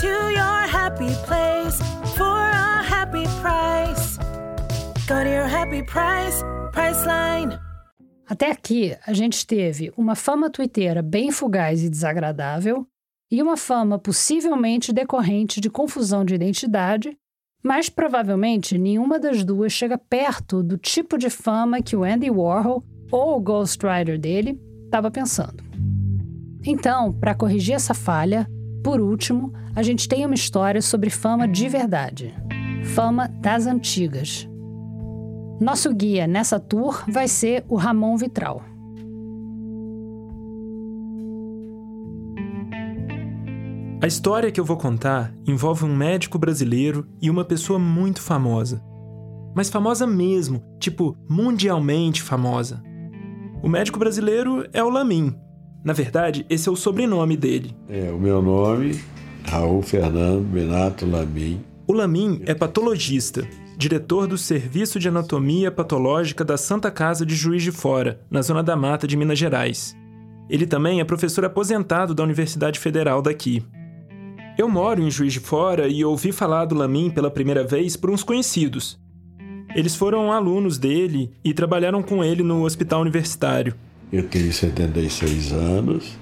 [0.00, 1.78] to your happy place
[2.16, 4.16] for a happy price.
[5.06, 7.58] Go to your happy price, Priceline.
[8.26, 12.86] Até aqui, a gente teve uma fama twitteira bem fugaz e desagradável
[13.30, 17.14] e uma fama possivelmente decorrente de confusão de identidade,
[17.62, 22.82] mas provavelmente nenhuma das duas chega perto do tipo de fama que o Andy Warhol
[23.10, 25.62] ou o ghostwriter dele estava pensando.
[26.64, 28.46] Então, para corrigir essa falha,
[28.82, 32.34] por último, a gente tem uma história sobre fama de verdade.
[32.94, 34.48] Fama das antigas.
[35.60, 38.62] Nosso guia nessa tour vai ser o Ramon Vitral.
[44.02, 48.82] A história que eu vou contar envolve um médico brasileiro e uma pessoa muito famosa.
[49.54, 52.82] Mas famosa mesmo, tipo mundialmente famosa.
[53.62, 55.32] O médico brasileiro é o Lamin,
[55.84, 57.74] na verdade, esse é o sobrenome dele.
[57.88, 59.00] É, o meu nome,
[59.44, 61.60] Raul Fernando Benato Lamin.
[61.86, 67.62] O Lamin é patologista, diretor do Serviço de Anatomia Patológica da Santa Casa de Juiz
[67.62, 69.96] de Fora, na Zona da Mata de Minas Gerais.
[70.48, 73.64] Ele também é professor aposentado da Universidade Federal daqui.
[74.56, 78.10] Eu moro em Juiz de Fora e ouvi falar do Lamin pela primeira vez por
[78.10, 79.00] uns conhecidos.
[79.74, 83.74] Eles foram alunos dele e trabalharam com ele no hospital universitário.
[84.12, 86.18] Eu tenho 76 anos,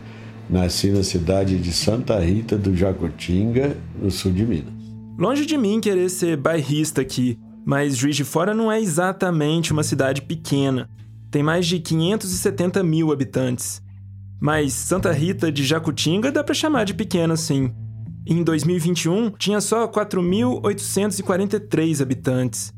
[0.48, 4.72] nasci na cidade de Santa Rita do Jacutinga, no sul de Minas.
[5.18, 7.36] Longe de mim querer ser bairrista aqui,
[7.66, 10.88] mas Juiz de Fora não é exatamente uma cidade pequena.
[11.32, 13.82] Tem mais de 570 mil habitantes.
[14.40, 17.74] Mas Santa Rita de Jacutinga dá para chamar de pequena, sim.
[18.24, 22.72] Em 2021, tinha só 4.843 habitantes.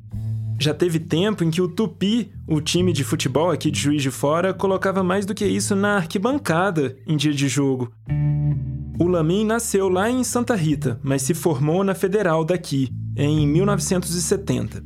[0.63, 4.13] Já teve tempo em que o Tupi, o time de futebol aqui de Juiz de
[4.13, 7.93] Fora, colocava mais do que isso na arquibancada em dia de jogo.
[8.97, 14.85] O Lamin nasceu lá em Santa Rita, mas se formou na Federal daqui, em 1970.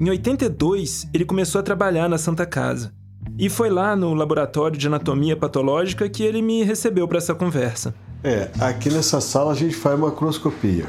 [0.00, 2.90] Em 82, ele começou a trabalhar na Santa Casa.
[3.38, 7.94] E foi lá no laboratório de anatomia patológica que ele me recebeu para essa conversa.
[8.24, 10.86] É, aqui nessa sala a gente faz macroscopia,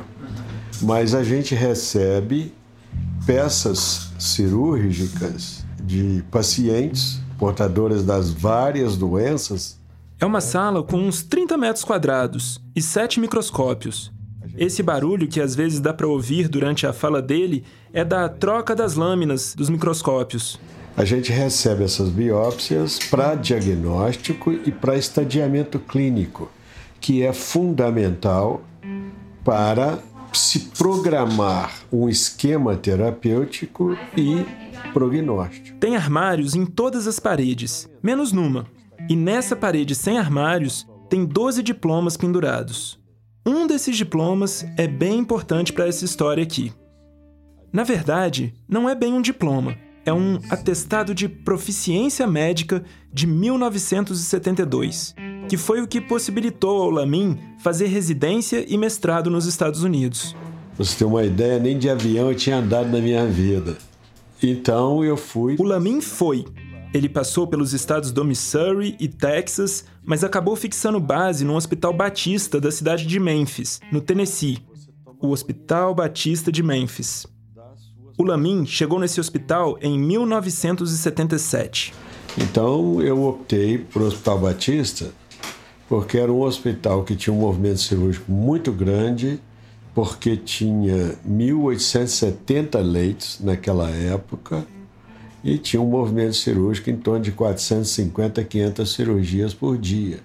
[0.82, 2.54] mas a gente recebe
[3.26, 9.80] peças cirúrgicas de pacientes portadores das várias doenças.
[10.20, 14.12] É uma sala com uns 30 metros quadrados e sete microscópios.
[14.56, 18.76] Esse barulho que às vezes dá para ouvir durante a fala dele é da troca
[18.76, 20.60] das lâminas dos microscópios.
[20.96, 26.52] A gente recebe essas biópsias para diagnóstico e para estadiamento clínico.
[27.02, 28.62] que é fundamental
[29.44, 29.98] para
[30.34, 34.46] se programar um esquema terapêutico e
[34.94, 35.78] prognóstico.
[35.78, 38.66] Tem armários em todas as paredes, menos numa.
[39.10, 43.00] E nessa parede sem armários tem 12 diplomas pendurados.
[43.46, 46.72] Um desses diplomas é bem importante para essa história aqui.
[47.74, 49.76] Na verdade, não é bem um diploma,
[50.06, 55.16] é um atestado de proficiência médica de 1972,
[55.48, 60.36] que foi o que possibilitou ao Lamin fazer residência e mestrado nos Estados Unidos.
[60.78, 63.78] Você tem uma ideia, nem de avião eu tinha andado na minha vida.
[64.42, 65.56] Então eu fui.
[65.60, 66.46] O Lamin foi.
[66.94, 72.60] Ele passou pelos estados do Missouri e Texas, mas acabou fixando base no Hospital Batista
[72.60, 74.60] da cidade de Memphis, no Tennessee.
[75.20, 77.28] O Hospital Batista de Memphis.
[78.18, 81.94] O Lamin chegou nesse hospital em 1977.
[82.38, 85.12] Então eu optei para o Hospital Batista
[85.92, 89.42] porque era um hospital que tinha um movimento cirúrgico muito grande,
[89.94, 94.66] porque tinha 1.870 leitos naquela época
[95.44, 100.22] e tinha um movimento cirúrgico em torno de 450 500 cirurgias por dia.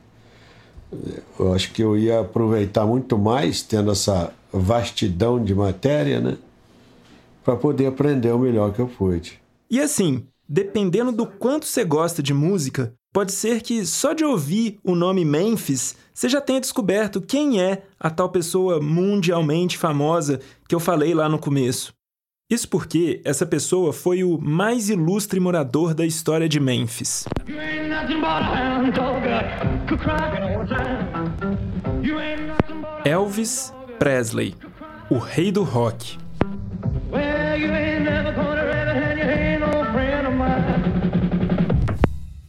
[1.37, 6.39] Eu acho que eu ia aproveitar muito mais tendo essa vastidão de matéria, né?
[7.43, 9.41] para poder aprender o melhor que eu pude.
[9.69, 14.79] E assim, dependendo do quanto você gosta de música, pode ser que só de ouvir
[14.85, 20.39] o nome Memphis você já tenha descoberto quem é a tal pessoa mundialmente famosa
[20.69, 21.95] que eu falei lá no começo.
[22.51, 27.25] Isso porque essa pessoa foi o mais ilustre morador da história de Memphis.
[33.03, 34.55] Elvis Presley,
[35.09, 36.19] o rei do rock.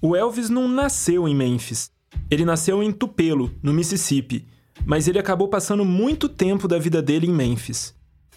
[0.02, 1.92] O Elvis não nasceu em Memphis.
[2.30, 4.46] Ele nasceu em Tupelo, no Mississippi,
[4.86, 7.96] mas ele acabou passando muito tempo da vida dele em Memphis.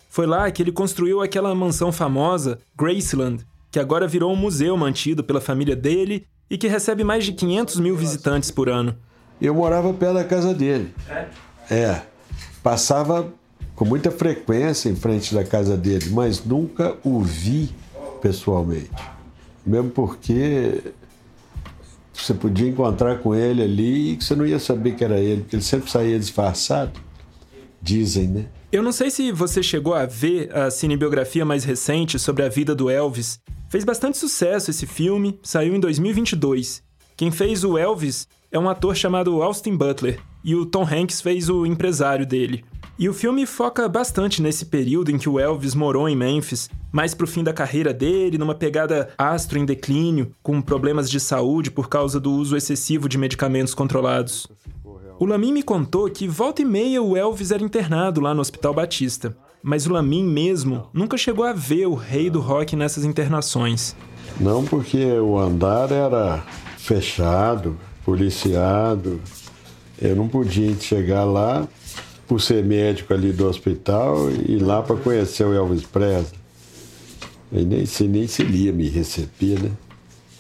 [0.09, 5.23] Foi lá que ele construiu aquela mansão famosa, Graceland, que agora virou um museu mantido
[5.23, 8.97] pela família dele e que recebe mais de 500 mil visitantes por ano.
[9.41, 10.93] Eu morava perto da casa dele.
[11.09, 11.29] É?
[11.71, 12.03] É.
[12.63, 13.33] Passava
[13.77, 17.71] com muita frequência em frente da casa dele, mas nunca o vi
[18.21, 18.91] pessoalmente.
[19.65, 20.83] Mesmo porque
[22.25, 25.57] você podia encontrar com ele ali e você não ia saber que era ele, porque
[25.57, 26.93] ele sempre saía disfarçado.
[27.83, 28.47] Dizem, né?
[28.71, 32.75] Eu não sei se você chegou a ver a cinebiografia mais recente sobre a vida
[32.75, 33.41] do Elvis.
[33.69, 36.83] Fez bastante sucesso esse filme, saiu em 2022.
[37.17, 41.49] Quem fez o Elvis é um ator chamado Austin Butler, e o Tom Hanks fez
[41.49, 42.65] o empresário dele.
[43.01, 47.15] E o filme foca bastante nesse período em que o Elvis morou em Memphis, mais
[47.15, 51.89] pro fim da carreira dele, numa pegada astro em declínio, com problemas de saúde por
[51.89, 54.47] causa do uso excessivo de medicamentos controlados.
[55.19, 58.75] O Lamin me contou que volta e meia o Elvis era internado lá no Hospital
[58.75, 63.97] Batista, mas o Lamin mesmo nunca chegou a ver o rei do rock nessas internações.
[64.39, 66.45] Não, porque o andar era
[66.77, 69.19] fechado, policiado.
[69.99, 71.67] Eu não podia chegar lá
[72.31, 76.39] por ser médico ali do hospital e lá para conhecer o Elvis Presley.
[77.51, 79.73] E nem se, nem se ele ia me receber, né?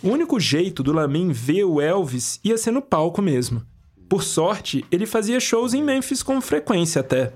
[0.01, 3.63] O único jeito do Lamin ver o Elvis ia ser no palco mesmo.
[4.09, 7.33] Por sorte, ele fazia shows em Memphis com frequência até.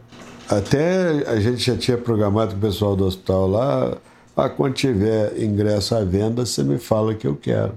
[0.48, 3.98] Até a gente já tinha programado com o pessoal do hospital lá.
[4.36, 7.74] Ah, quando tiver ingresso à venda, você me fala que eu quero.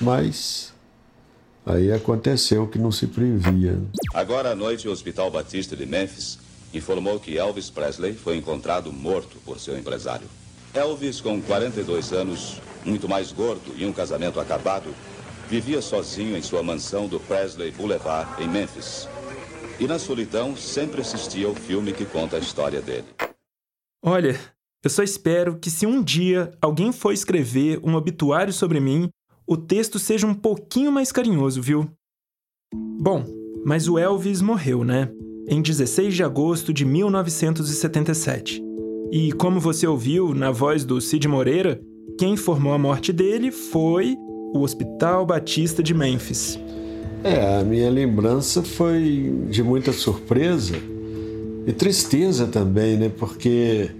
[0.00, 0.71] Mas
[1.64, 3.78] Aí aconteceu que não se previa.
[4.12, 6.38] Agora à noite, o Hospital Batista de Memphis
[6.74, 10.26] informou que Elvis Presley foi encontrado morto por seu empresário.
[10.74, 14.92] Elvis, com 42 anos, muito mais gordo e um casamento acabado,
[15.48, 19.08] vivia sozinho em sua mansão do Presley Boulevard, em Memphis.
[19.78, 23.04] E na solidão sempre assistia ao filme que conta a história dele.
[24.02, 24.38] Olha,
[24.82, 29.08] eu só espero que se um dia alguém for escrever um obituário sobre mim,
[29.52, 31.86] o texto seja um pouquinho mais carinhoso, viu?
[32.74, 33.22] Bom,
[33.66, 35.10] mas o Elvis morreu, né?
[35.46, 38.62] Em 16 de agosto de 1977.
[39.10, 41.78] E como você ouviu na voz do Cid Moreira,
[42.18, 44.16] quem informou a morte dele foi
[44.54, 46.58] o Hospital Batista de Memphis.
[47.22, 50.76] É, a minha lembrança foi de muita surpresa
[51.66, 53.12] e tristeza também, né?
[53.18, 53.90] Porque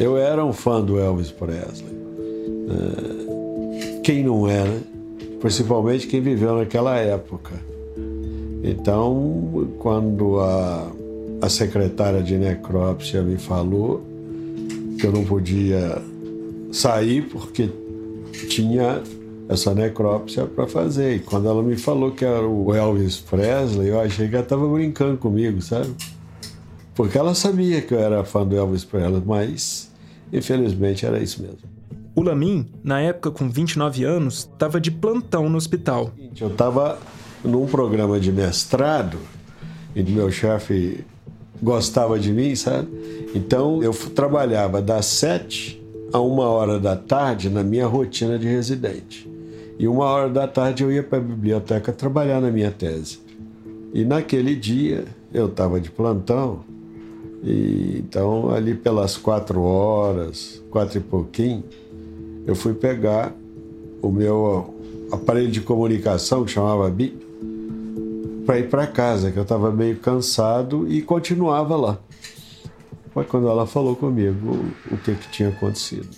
[0.00, 1.94] eu era um fã do Elvis Presley.
[2.70, 4.93] É, quem não era?
[5.44, 7.52] Principalmente quem viveu naquela época.
[8.62, 10.90] Então, quando a,
[11.42, 14.02] a secretária de necrópsia me falou
[14.98, 16.00] que eu não podia
[16.72, 17.68] sair porque
[18.48, 19.02] tinha
[19.46, 21.16] essa necrópsia para fazer.
[21.16, 24.66] E quando ela me falou que era o Elvis Presley, eu achei que ela estava
[24.66, 25.94] brincando comigo, sabe?
[26.94, 29.92] Porque ela sabia que eu era fã do Elvis Presley, mas
[30.32, 31.73] infelizmente era isso mesmo.
[32.16, 36.12] O Lamin, na época com 29 anos, estava de plantão no hospital.
[36.40, 36.98] Eu estava
[37.44, 39.18] num programa de mestrado
[39.96, 41.04] e meu chefe
[41.60, 42.88] gostava de mim, sabe?
[43.34, 49.28] Então eu trabalhava das sete a uma hora da tarde na minha rotina de residente.
[49.76, 53.18] E uma hora da tarde eu ia para a biblioteca trabalhar na minha tese.
[53.92, 56.60] E naquele dia eu estava de plantão,
[57.42, 61.64] e então ali pelas quatro horas, quatro e pouquinho,
[62.46, 63.32] eu fui pegar
[64.02, 64.74] o meu
[65.10, 67.24] aparelho de comunicação, que chamava BIP,
[68.44, 71.98] para ir para casa, que eu estava meio cansado e continuava lá.
[73.12, 76.08] Foi quando ela falou comigo o que, que tinha acontecido.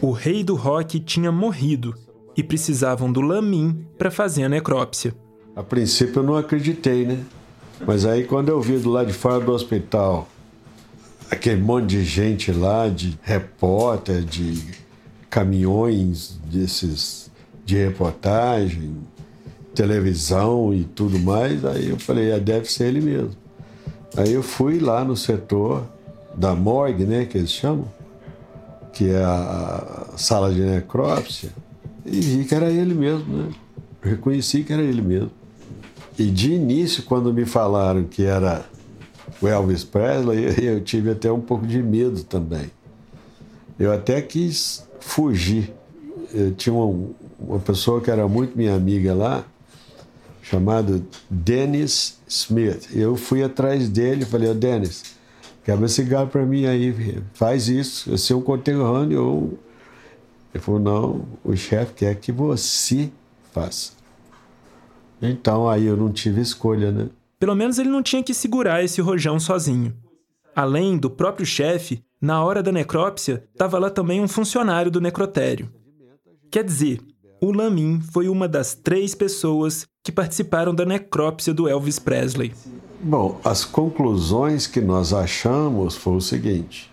[0.00, 1.94] O rei do rock tinha morrido
[2.36, 5.14] e precisavam do Lamin para fazer a necrópsia.
[5.54, 7.18] A princípio eu não acreditei, né?
[7.86, 10.28] Mas aí quando eu vi do lado de fora do hospital
[11.30, 14.85] aquele monte de gente lá, de repórter, de
[15.36, 17.30] caminhões desses
[17.62, 18.96] de reportagem,
[19.74, 23.36] televisão e tudo mais, aí eu falei, é, deve ser ele mesmo.
[24.16, 25.86] Aí eu fui lá no setor
[26.34, 27.86] da morgue, né, que eles chamam,
[28.94, 31.50] que é a sala de necrópsia,
[32.06, 33.50] e vi que era ele mesmo, né?
[34.00, 35.32] Reconheci que era ele mesmo.
[36.18, 38.64] E de início, quando me falaram que era
[39.42, 42.70] o Elvis Presley, eu tive até um pouco de medo também.
[43.78, 45.72] Eu até quis fugir.
[46.32, 49.44] Eu tinha uma, uma pessoa que era muito minha amiga lá,
[50.42, 52.88] chamado Dennis Smith.
[52.94, 55.16] Eu fui atrás dele e falei, ô oh, Dennis,
[55.64, 59.58] quebra cigarro para mim aí, faz isso, eu sou um conterrâneo
[60.56, 63.10] ele falou: não, o chefe quer que você
[63.52, 63.92] faça.
[65.20, 67.08] Então aí eu não tive escolha, né?
[67.38, 69.94] Pelo menos ele não tinha que segurar esse rojão sozinho.
[70.54, 75.68] Além do próprio chefe, na hora da necrópsia, estava lá também um funcionário do necrotério.
[76.50, 77.00] Quer dizer,
[77.40, 82.54] o Lamin foi uma das três pessoas que participaram da necrópsia do Elvis Presley.
[83.02, 86.90] Bom, as conclusões que nós achamos foi o seguinte: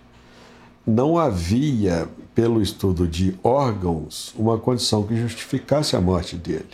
[0.85, 6.65] não havia, pelo estudo de órgãos, uma condição que justificasse a morte dele.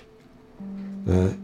[1.05, 1.35] Né?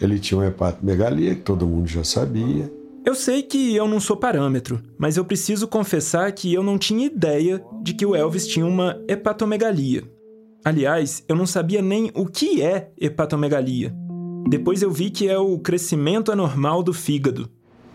[0.00, 2.72] Ele tinha uma hepatomegalia, que todo mundo já sabia.
[3.04, 7.04] Eu sei que eu não sou parâmetro, mas eu preciso confessar que eu não tinha
[7.04, 10.02] ideia de que o Elvis tinha uma hepatomegalia.
[10.64, 13.94] Aliás, eu não sabia nem o que é hepatomegalia.
[14.48, 17.50] Depois eu vi que é o crescimento anormal do fígado.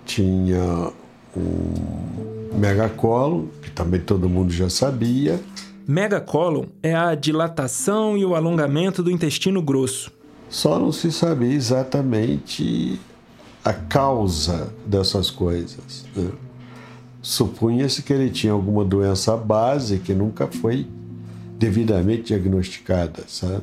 [0.06, 0.92] Tinha
[1.36, 5.40] um Megacolon, que também todo mundo já sabia.
[5.88, 10.12] Megacolon é a dilatação e o alongamento do intestino grosso.
[10.50, 13.00] Só não se sabia exatamente
[13.70, 16.04] a causa dessas coisas.
[16.16, 16.32] Né?
[17.22, 20.88] Supunha-se que ele tinha alguma doença base que nunca foi
[21.60, 23.62] devidamente diagnosticada, sabe?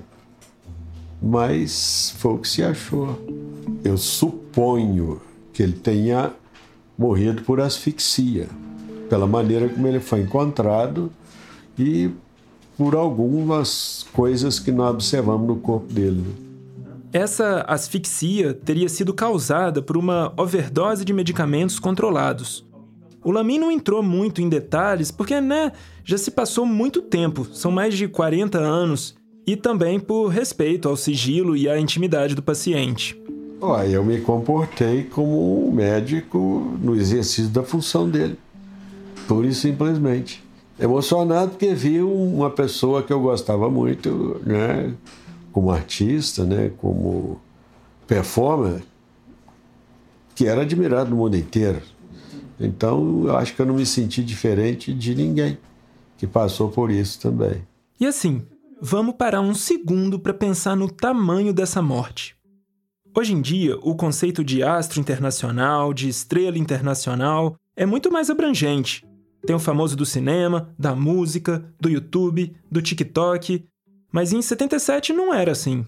[1.21, 3.19] Mas foi o que se achou.
[3.83, 5.21] Eu suponho
[5.53, 6.33] que ele tenha
[6.97, 8.47] morrido por asfixia
[9.09, 11.11] pela maneira como ele foi encontrado
[11.77, 12.11] e
[12.77, 16.46] por algumas coisas que nós observamos no corpo dele.
[17.17, 22.63] Essa asfixia teria sido causada por uma overdose de medicamentos controlados.
[23.25, 25.73] O Lamin não entrou muito em detalhes porque, né,
[26.05, 30.95] já se passou muito tempo, são mais de 40 anos, e também por respeito ao
[30.95, 33.19] sigilo e à intimidade do paciente.
[33.63, 38.39] Olha, eu me comportei como um médico no exercício da função dele.
[39.27, 40.45] Pura e simplesmente.
[40.79, 44.93] Emocionado porque vi uma pessoa que eu gostava muito, né?
[45.57, 46.71] Como artista, né?
[46.77, 47.41] Como
[48.07, 48.83] performer,
[50.35, 51.81] que era admirado no mundo inteiro.
[52.61, 55.57] Então, eu acho que eu não me senti diferente de ninguém
[56.19, 57.67] que passou por isso também.
[57.99, 58.43] E assim,
[58.83, 62.37] vamos parar um segundo para pensar no tamanho dessa morte.
[63.17, 69.07] Hoje em dia, o conceito de astro internacional, de estrela internacional, é muito mais abrangente.
[69.47, 73.65] Tem o famoso do cinema, da música, do YouTube, do TikTok.
[74.17, 75.85] Mas em 77 não era assim.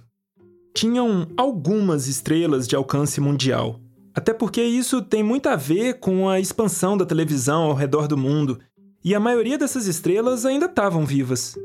[0.74, 3.81] Tinham algumas estrelas de alcance mundial.
[4.14, 8.18] Até porque isso tem muito a ver com a expansão da televisão ao redor do
[8.18, 8.61] mundo.
[9.03, 11.57] E a maioria dessas estrelas ainda estavam vivas.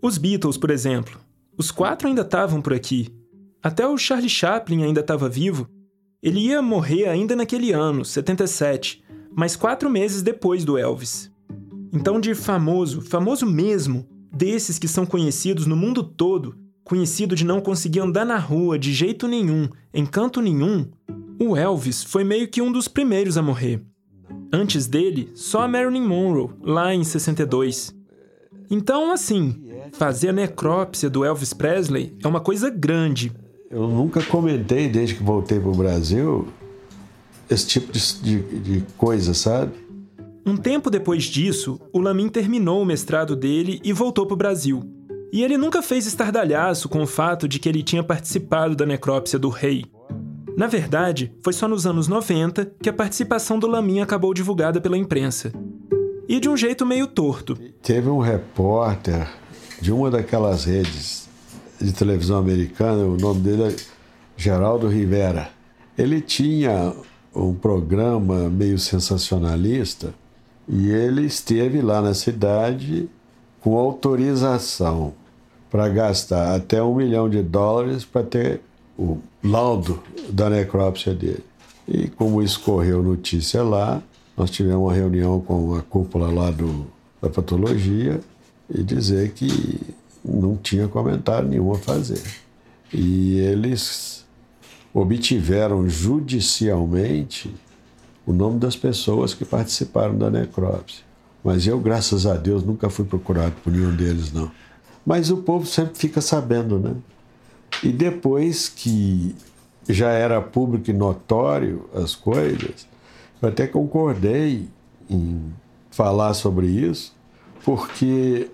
[0.00, 1.18] Os Beatles, por exemplo.
[1.58, 3.12] Os quatro ainda estavam por aqui.
[3.60, 5.68] Até o Charlie Chaplin ainda estava vivo.
[6.22, 9.02] Ele ia morrer ainda naquele ano, 77,
[9.34, 11.32] mas quatro meses depois do Elvis.
[11.92, 17.60] Então, de famoso, famoso mesmo, desses que são conhecidos no mundo todo, conhecido de não
[17.60, 20.88] conseguir andar na rua de jeito nenhum, em canto nenhum,
[21.38, 23.82] o Elvis foi meio que um dos primeiros a morrer.
[24.52, 27.94] Antes dele, só a Marilyn Monroe, lá em 62.
[28.70, 29.54] Então, assim,
[29.92, 33.32] fazer a necrópsia do Elvis Presley é uma coisa grande.
[33.70, 36.48] Eu nunca comentei, desde que voltei para o Brasil,
[37.48, 39.72] esse tipo de, de, de coisa, sabe?
[40.44, 44.82] Um tempo depois disso, o Lamin terminou o mestrado dele e voltou para o Brasil.
[45.32, 49.38] E ele nunca fez estardalhaço com o fato de que ele tinha participado da necrópsia
[49.38, 49.84] do rei.
[50.56, 54.98] Na verdade, foi só nos anos 90 que a participação do Lamin acabou divulgada pela
[54.98, 55.52] imprensa.
[56.28, 57.56] E de um jeito meio torto.
[57.80, 59.28] Teve um repórter
[59.80, 61.28] de uma daquelas redes
[61.80, 63.76] de televisão americana, o nome dele é
[64.36, 65.50] Geraldo Rivera.
[65.96, 66.92] Ele tinha
[67.34, 70.12] um programa meio sensacionalista
[70.68, 73.08] e ele esteve lá na cidade
[73.60, 75.14] com autorização
[75.70, 78.60] para gastar até um milhão de dólares para ter
[78.98, 81.44] o laudo da necrópsia dele.
[81.88, 84.02] E como escorreu notícia lá,
[84.36, 86.86] nós tivemos uma reunião com a cúpula lá do,
[87.20, 88.20] da patologia
[88.68, 89.80] e dizer que
[90.24, 92.22] não tinha comentário nenhum a fazer.
[92.92, 94.24] E eles
[94.94, 97.52] obtiveram judicialmente
[98.26, 101.04] o nome das pessoas que participaram da necrópsia.
[101.42, 104.50] Mas eu, graças a Deus, nunca fui procurado por nenhum deles, não.
[105.04, 106.94] Mas o povo sempre fica sabendo, né?
[107.82, 109.34] E depois que
[109.88, 112.86] já era público e notório as coisas,
[113.40, 114.68] eu até concordei
[115.10, 115.52] em
[115.90, 117.12] falar sobre isso,
[117.64, 118.48] porque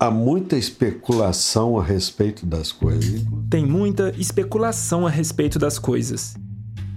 [0.00, 3.22] há muita especulação a respeito das coisas.
[3.50, 6.34] Tem muita especulação a respeito das coisas.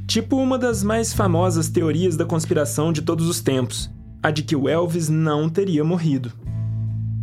[0.10, 3.91] Tipo uma das mais famosas teorias da conspiração de todos os tempos,
[4.24, 6.34] a de que o Elvis não teria morrido.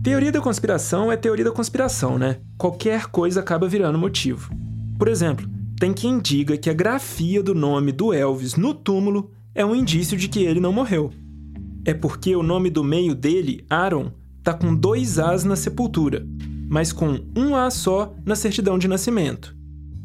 [0.05, 2.39] Teoria da conspiração é teoria da conspiração, né?
[2.57, 4.55] Qualquer coisa acaba virando motivo.
[4.97, 9.67] Por exemplo, tem quem diga que a grafia do nome do Elvis no túmulo é
[9.67, 11.11] um indício de que ele não morreu.
[11.85, 14.13] É porque o nome do meio dele, Aaron,
[14.45, 16.25] tá com dois As na sepultura,
[16.71, 19.56] mas com um A só na certidão de nascimento.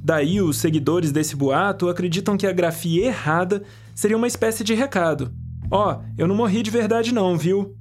[0.04, 3.62] Daí, os seguidores desse boato acreditam que a grafia errada
[3.94, 5.32] seria uma espécie de recado.
[5.70, 7.76] Ó, oh, eu não morri de verdade não, viu?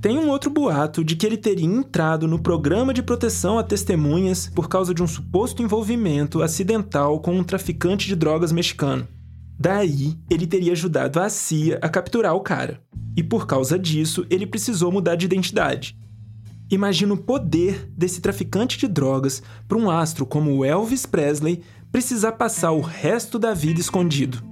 [0.00, 4.50] Tem um outro boato de que ele teria entrado no programa de proteção a testemunhas
[4.54, 9.06] por causa de um suposto envolvimento acidental com um traficante de drogas mexicano.
[9.58, 12.80] Daí, ele teria ajudado a CIA a capturar o cara.
[13.16, 15.96] E por causa disso, ele precisou mudar de identidade.
[16.74, 21.62] Imagina o poder desse traficante de drogas para um astro como o Elvis Presley
[21.92, 24.42] precisar passar o resto da vida escondido.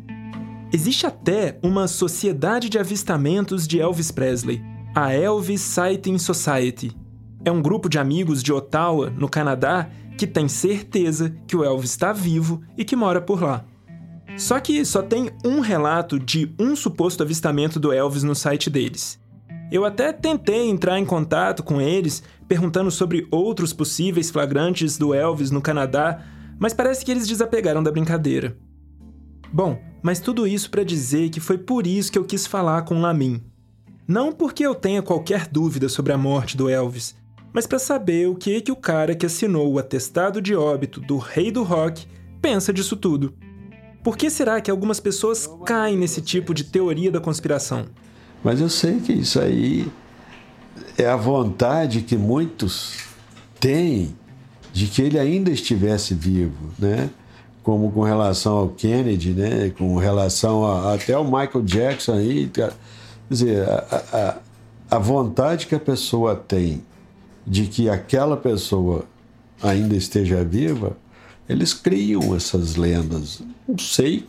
[0.72, 4.62] Existe até uma sociedade de avistamentos de Elvis Presley,
[4.94, 6.96] a Elvis Sighting Society.
[7.44, 11.90] É um grupo de amigos de Ottawa, no Canadá, que tem certeza que o Elvis
[11.90, 13.64] está vivo e que mora por lá.
[14.36, 19.20] Só que só tem um relato de um suposto avistamento do Elvis no site deles.
[19.72, 25.50] Eu até tentei entrar em contato com eles, perguntando sobre outros possíveis flagrantes do Elvis
[25.50, 26.22] no Canadá,
[26.58, 28.54] mas parece que eles desapegaram da brincadeira.
[29.50, 33.00] Bom, mas tudo isso para dizer que foi por isso que eu quis falar com
[33.00, 33.42] Lamin.
[34.06, 37.16] Não porque eu tenha qualquer dúvida sobre a morte do Elvis,
[37.50, 41.16] mas para saber o que que o cara que assinou o atestado de óbito do
[41.16, 42.06] rei do rock
[42.42, 43.32] pensa disso tudo.
[44.04, 47.86] Por que será que algumas pessoas caem nesse tipo de teoria da conspiração?
[48.42, 49.90] Mas eu sei que isso aí
[50.98, 52.98] é a vontade que muitos
[53.60, 54.14] têm
[54.72, 57.10] de que ele ainda estivesse vivo, né?
[57.62, 59.70] Como com relação ao Kennedy, né?
[59.76, 62.72] Com relação a, até ao Michael Jackson aí, quer
[63.30, 64.38] dizer, a,
[64.90, 66.82] a, a vontade que a pessoa tem
[67.46, 69.04] de que aquela pessoa
[69.62, 70.96] ainda esteja viva,
[71.48, 73.42] eles criam essas lendas.
[73.68, 74.26] Não sei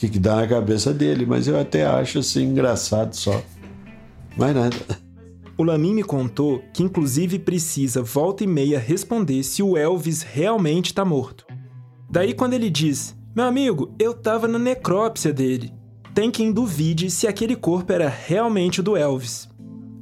[0.00, 3.42] que, que dá na cabeça dele, mas eu até acho assim engraçado só.
[4.34, 4.76] Mais nada.
[5.58, 10.86] O Lamin me contou que inclusive precisa volta e meia responder se o Elvis realmente
[10.86, 11.44] está morto.
[12.10, 15.70] Daí quando ele diz: "Meu amigo, eu tava na necrópsia dele".
[16.14, 19.50] Tem quem duvide se aquele corpo era realmente o do Elvis.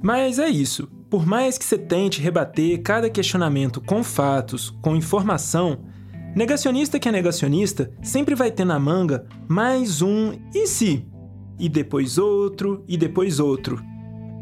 [0.01, 0.89] Mas é isso.
[1.11, 5.81] Por mais que você tente rebater cada questionamento com fatos, com informação,
[6.37, 11.07] Negacionista que é negacionista sempre vai ter na manga mais um e se?
[11.59, 13.83] E depois outro, e depois outro.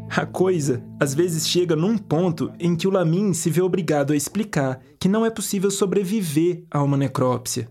[0.09, 4.15] A coisa às vezes chega num ponto em que o Lamin se vê obrigado a
[4.15, 7.69] explicar que não é possível sobreviver a uma necrópsia.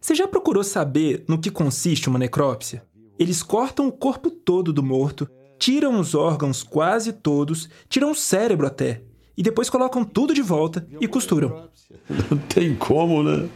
[0.00, 2.84] Você já procurou saber no que consiste uma necrópsia?
[3.18, 5.28] Eles cortam o corpo todo do morto,
[5.58, 9.02] tiram os órgãos quase todos, tiram o cérebro até,
[9.36, 11.68] e depois colocam tudo de volta e costuram.
[12.08, 13.48] Não tem como, né?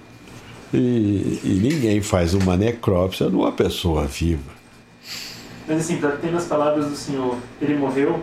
[0.72, 4.56] E, e ninguém faz uma necrópsia numa pessoa viva.
[5.66, 8.22] Mas assim, para ter nas palavras do senhor, ele morreu?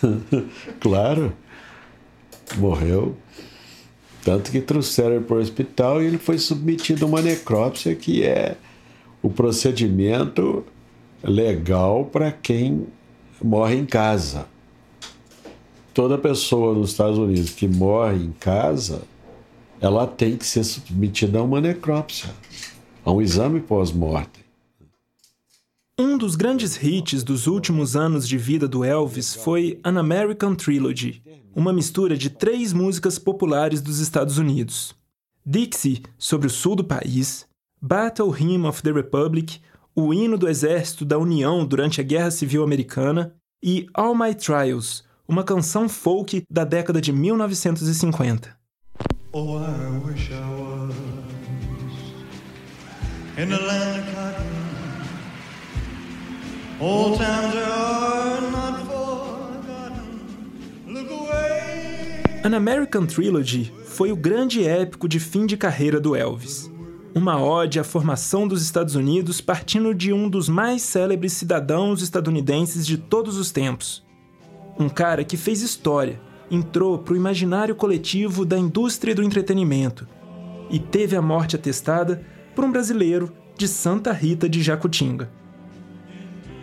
[0.80, 1.32] claro,
[2.56, 3.16] morreu.
[4.24, 8.22] Tanto que trouxeram ele para o hospital e ele foi submetido a uma necrópsia, que
[8.22, 8.56] é
[9.22, 10.64] o procedimento
[11.22, 12.86] legal para quem
[13.42, 14.46] morre em casa.
[15.94, 19.02] Toda pessoa nos Estados Unidos que morre em casa,
[19.80, 22.34] ela tem que ser submetida a uma necrópsia,
[23.04, 24.44] a um exame pós-morte.
[25.96, 31.22] Um dos grandes hits dos últimos anos de vida do Elvis foi An American Trilogy,
[31.54, 34.96] uma mistura de três músicas populares dos Estados Unidos:
[35.46, 37.46] Dixie, sobre o sul do país,
[37.80, 39.60] Battle Hymn of the Republic,
[39.94, 43.32] o hino do Exército da União durante a Guerra Civil Americana,
[43.62, 48.54] e All My Trials, uma canção folk da década de 1950.
[49.32, 50.94] Oh, I wish I was
[53.36, 54.64] in the land of cotton.
[56.80, 60.20] Old times are not forgotten.
[60.86, 62.22] Look away.
[62.44, 66.70] An American Trilogy foi o grande épico de fim de carreira do Elvis.
[67.14, 72.86] Uma ode à formação dos Estados Unidos partindo de um dos mais célebres cidadãos estadunidenses
[72.86, 74.04] de todos os tempos.
[74.78, 76.20] Um cara que fez história,
[76.50, 80.06] entrou para o imaginário coletivo da indústria do entretenimento
[80.68, 82.22] e teve a morte atestada
[82.54, 85.30] por um brasileiro de Santa Rita de Jacutinga.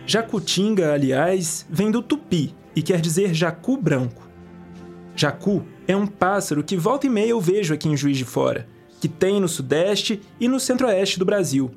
[0.06, 4.28] Jacutinga, aliás, vem do tupi e quer dizer jacu branco.
[5.14, 8.66] Jacu é um pássaro que volta e meia eu vejo aqui em Juiz de Fora,
[9.00, 11.70] que tem no sudeste e no centro-oeste do Brasil.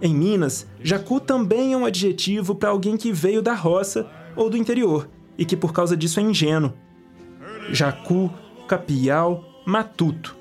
[0.00, 4.56] Em Minas, jacu também é um adjetivo para alguém que veio da roça ou do
[4.56, 6.72] interior e que por causa disso é ingênuo.
[7.70, 8.32] Jacu,
[8.66, 10.36] capial, matuto.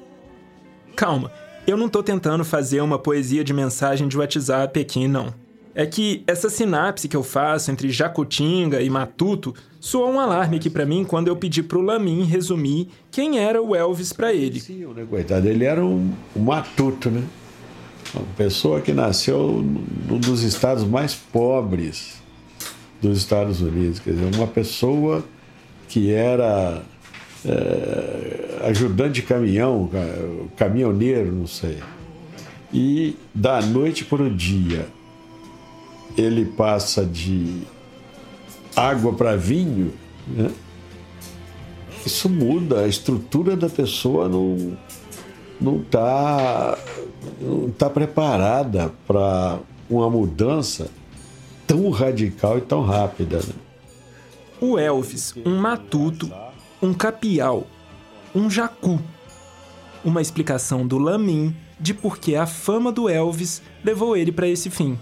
[0.95, 1.31] Calma,
[1.65, 5.33] eu não estou tentando fazer uma poesia de mensagem de WhatsApp aqui, não
[5.77, 10.71] é que essa sinapse que eu faço entre Jacutinga e Matuto soou um alarme aqui
[10.71, 14.59] para mim quando eu pedi pro Lamin resumir quem era o Elvis para ele.
[14.59, 17.23] Sim, né, coitado, ele era um, um matuto, né?
[18.11, 19.63] Uma pessoa que nasceu
[20.09, 22.16] num dos estados mais pobres
[23.01, 25.23] dos Estados Unidos, quer dizer, uma pessoa
[25.87, 26.81] que era
[27.45, 29.89] é, ajudante de caminhão,
[30.55, 31.77] caminhoneiro, não sei.
[32.73, 34.87] E da noite para o dia,
[36.17, 37.61] ele passa de
[38.75, 39.93] água para vinho,
[40.27, 40.51] né?
[42.05, 44.77] isso muda, a estrutura da pessoa não
[45.59, 46.77] não está
[47.41, 50.89] não tá preparada para uma mudança
[51.67, 53.37] tão radical e tão rápida.
[53.37, 53.53] Né?
[54.59, 56.31] O Elvis, um matuto,
[56.81, 57.67] um capial,
[58.33, 58.99] um jacu.
[60.03, 64.69] Uma explicação do Lamin de por que a fama do Elvis levou ele para esse
[64.69, 64.97] fim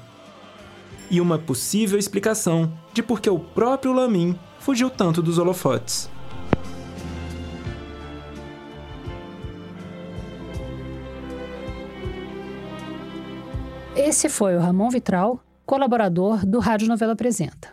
[1.09, 6.09] e uma possível explicação de por que o próprio Lamin fugiu tanto dos holofotes.
[13.95, 17.69] Esse foi o Ramon Vitral, colaborador do Rádio Novela Apresenta.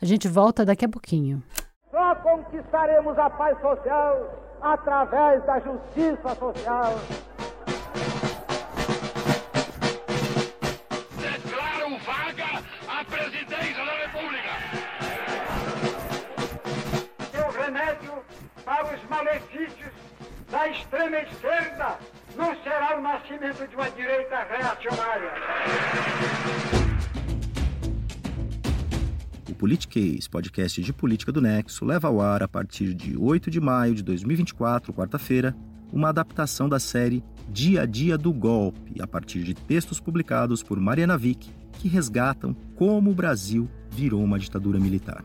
[0.00, 1.42] A gente volta daqui a pouquinho.
[1.90, 6.94] Só conquistaremos a paz social através da justiça social.
[19.24, 19.92] malefícios
[20.50, 21.98] da extrema esquerda
[22.36, 26.83] não será o nascimento de uma direita reacionária.
[29.64, 33.94] Politiquês, podcast de política do Nexo, leva ao ar a partir de 8 de maio
[33.94, 35.56] de 2024, quarta-feira,
[35.90, 40.78] uma adaptação da série Dia a Dia do Golpe, a partir de textos publicados por
[40.78, 45.24] Mariana Vick, que resgatam como o Brasil virou uma ditadura militar.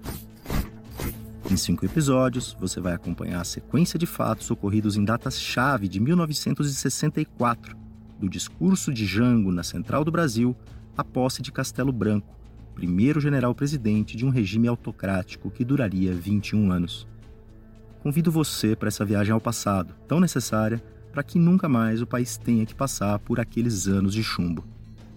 [1.51, 7.75] Em cinco episódios, você vai acompanhar a sequência de fatos ocorridos em datas-chave de 1964,
[8.17, 10.55] do discurso de Jango na Central do Brasil
[10.97, 12.38] à posse de Castelo Branco,
[12.79, 17.05] primeiro general-presidente de um regime autocrático que duraria 21 anos.
[18.01, 22.37] Convido você para essa viagem ao passado, tão necessária para que nunca mais o país
[22.37, 24.63] tenha que passar por aqueles anos de chumbo.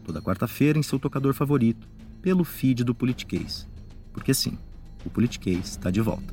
[0.03, 1.89] Toda quarta-feira em seu tocador favorito,
[2.21, 3.69] pelo feed do Politiquês.
[4.13, 4.59] Porque sim,
[5.05, 6.33] o Politiquês está de volta.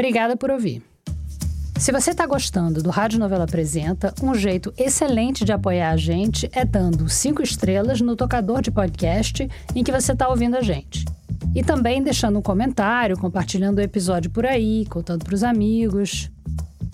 [0.00, 0.82] Obrigada por ouvir.
[1.78, 6.48] Se você está gostando do Rádio Novela Apresenta, um jeito excelente de apoiar a gente
[6.52, 11.04] é dando cinco estrelas no tocador de podcast em que você está ouvindo a gente.
[11.54, 16.30] E também deixando um comentário, compartilhando o episódio por aí, contando para os amigos.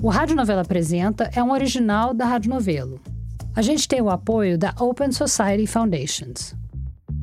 [0.01, 3.01] O Rádio Novelo Apresenta é um original da Rádio Novelo.
[3.57, 6.55] A gente tem o apoio da Open Society Foundations.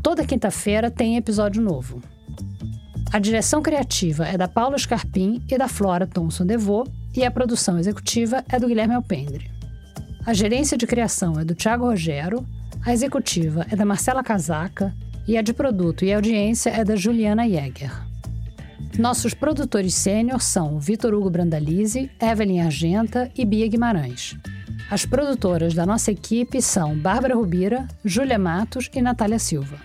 [0.04, 2.02] Toda quinta-feira tem episódio novo.
[3.14, 7.80] A direção criativa é da Paula Scarpim e da Flora Thomson Devô, e a produção
[7.80, 9.50] executiva é do Guilherme Alpendre.
[10.26, 12.46] A gerência de criação é do Thiago Rogero,
[12.86, 14.94] a executiva é da Marcela Casaca
[15.28, 17.92] e a de produto e audiência é da Juliana Jäger.
[19.00, 24.38] Nossos produtores sênior são Vitor Hugo Brandalize, Evelyn Argenta e Bia Guimarães.
[24.90, 29.78] As produtoras da nossa equipe são Bárbara Rubira, Júlia Matos e Natália Silva.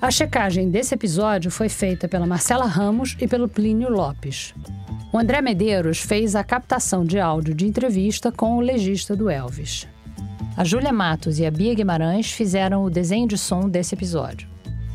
[0.00, 4.52] A checagem desse episódio foi feita pela Marcela Ramos e pelo Plínio Lopes.
[5.12, 9.86] O André Medeiros fez a captação de áudio de entrevista com o legista do Elvis.
[10.56, 14.48] A Júlia Matos e a Bia Guimarães fizeram o desenho de som desse episódio.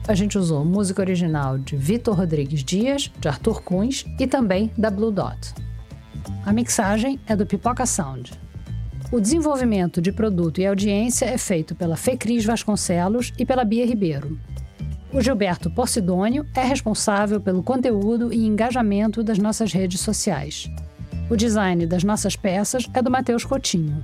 [0.08, 4.90] A gente usou música original de Vitor Rodrigues Dias, de Arthur Kunz e também da
[4.90, 5.54] Blue Dot.
[6.46, 8.32] A mixagem é do Pipoca Sound.
[9.12, 14.40] O desenvolvimento de produto e audiência é feito pela Fecris Vasconcelos e pela Bia Ribeiro,
[15.14, 20.70] o Gilberto Porcidônio é responsável pelo conteúdo e engajamento das nossas redes sociais.
[21.30, 24.04] O design das nossas peças é do Matheus Coutinho.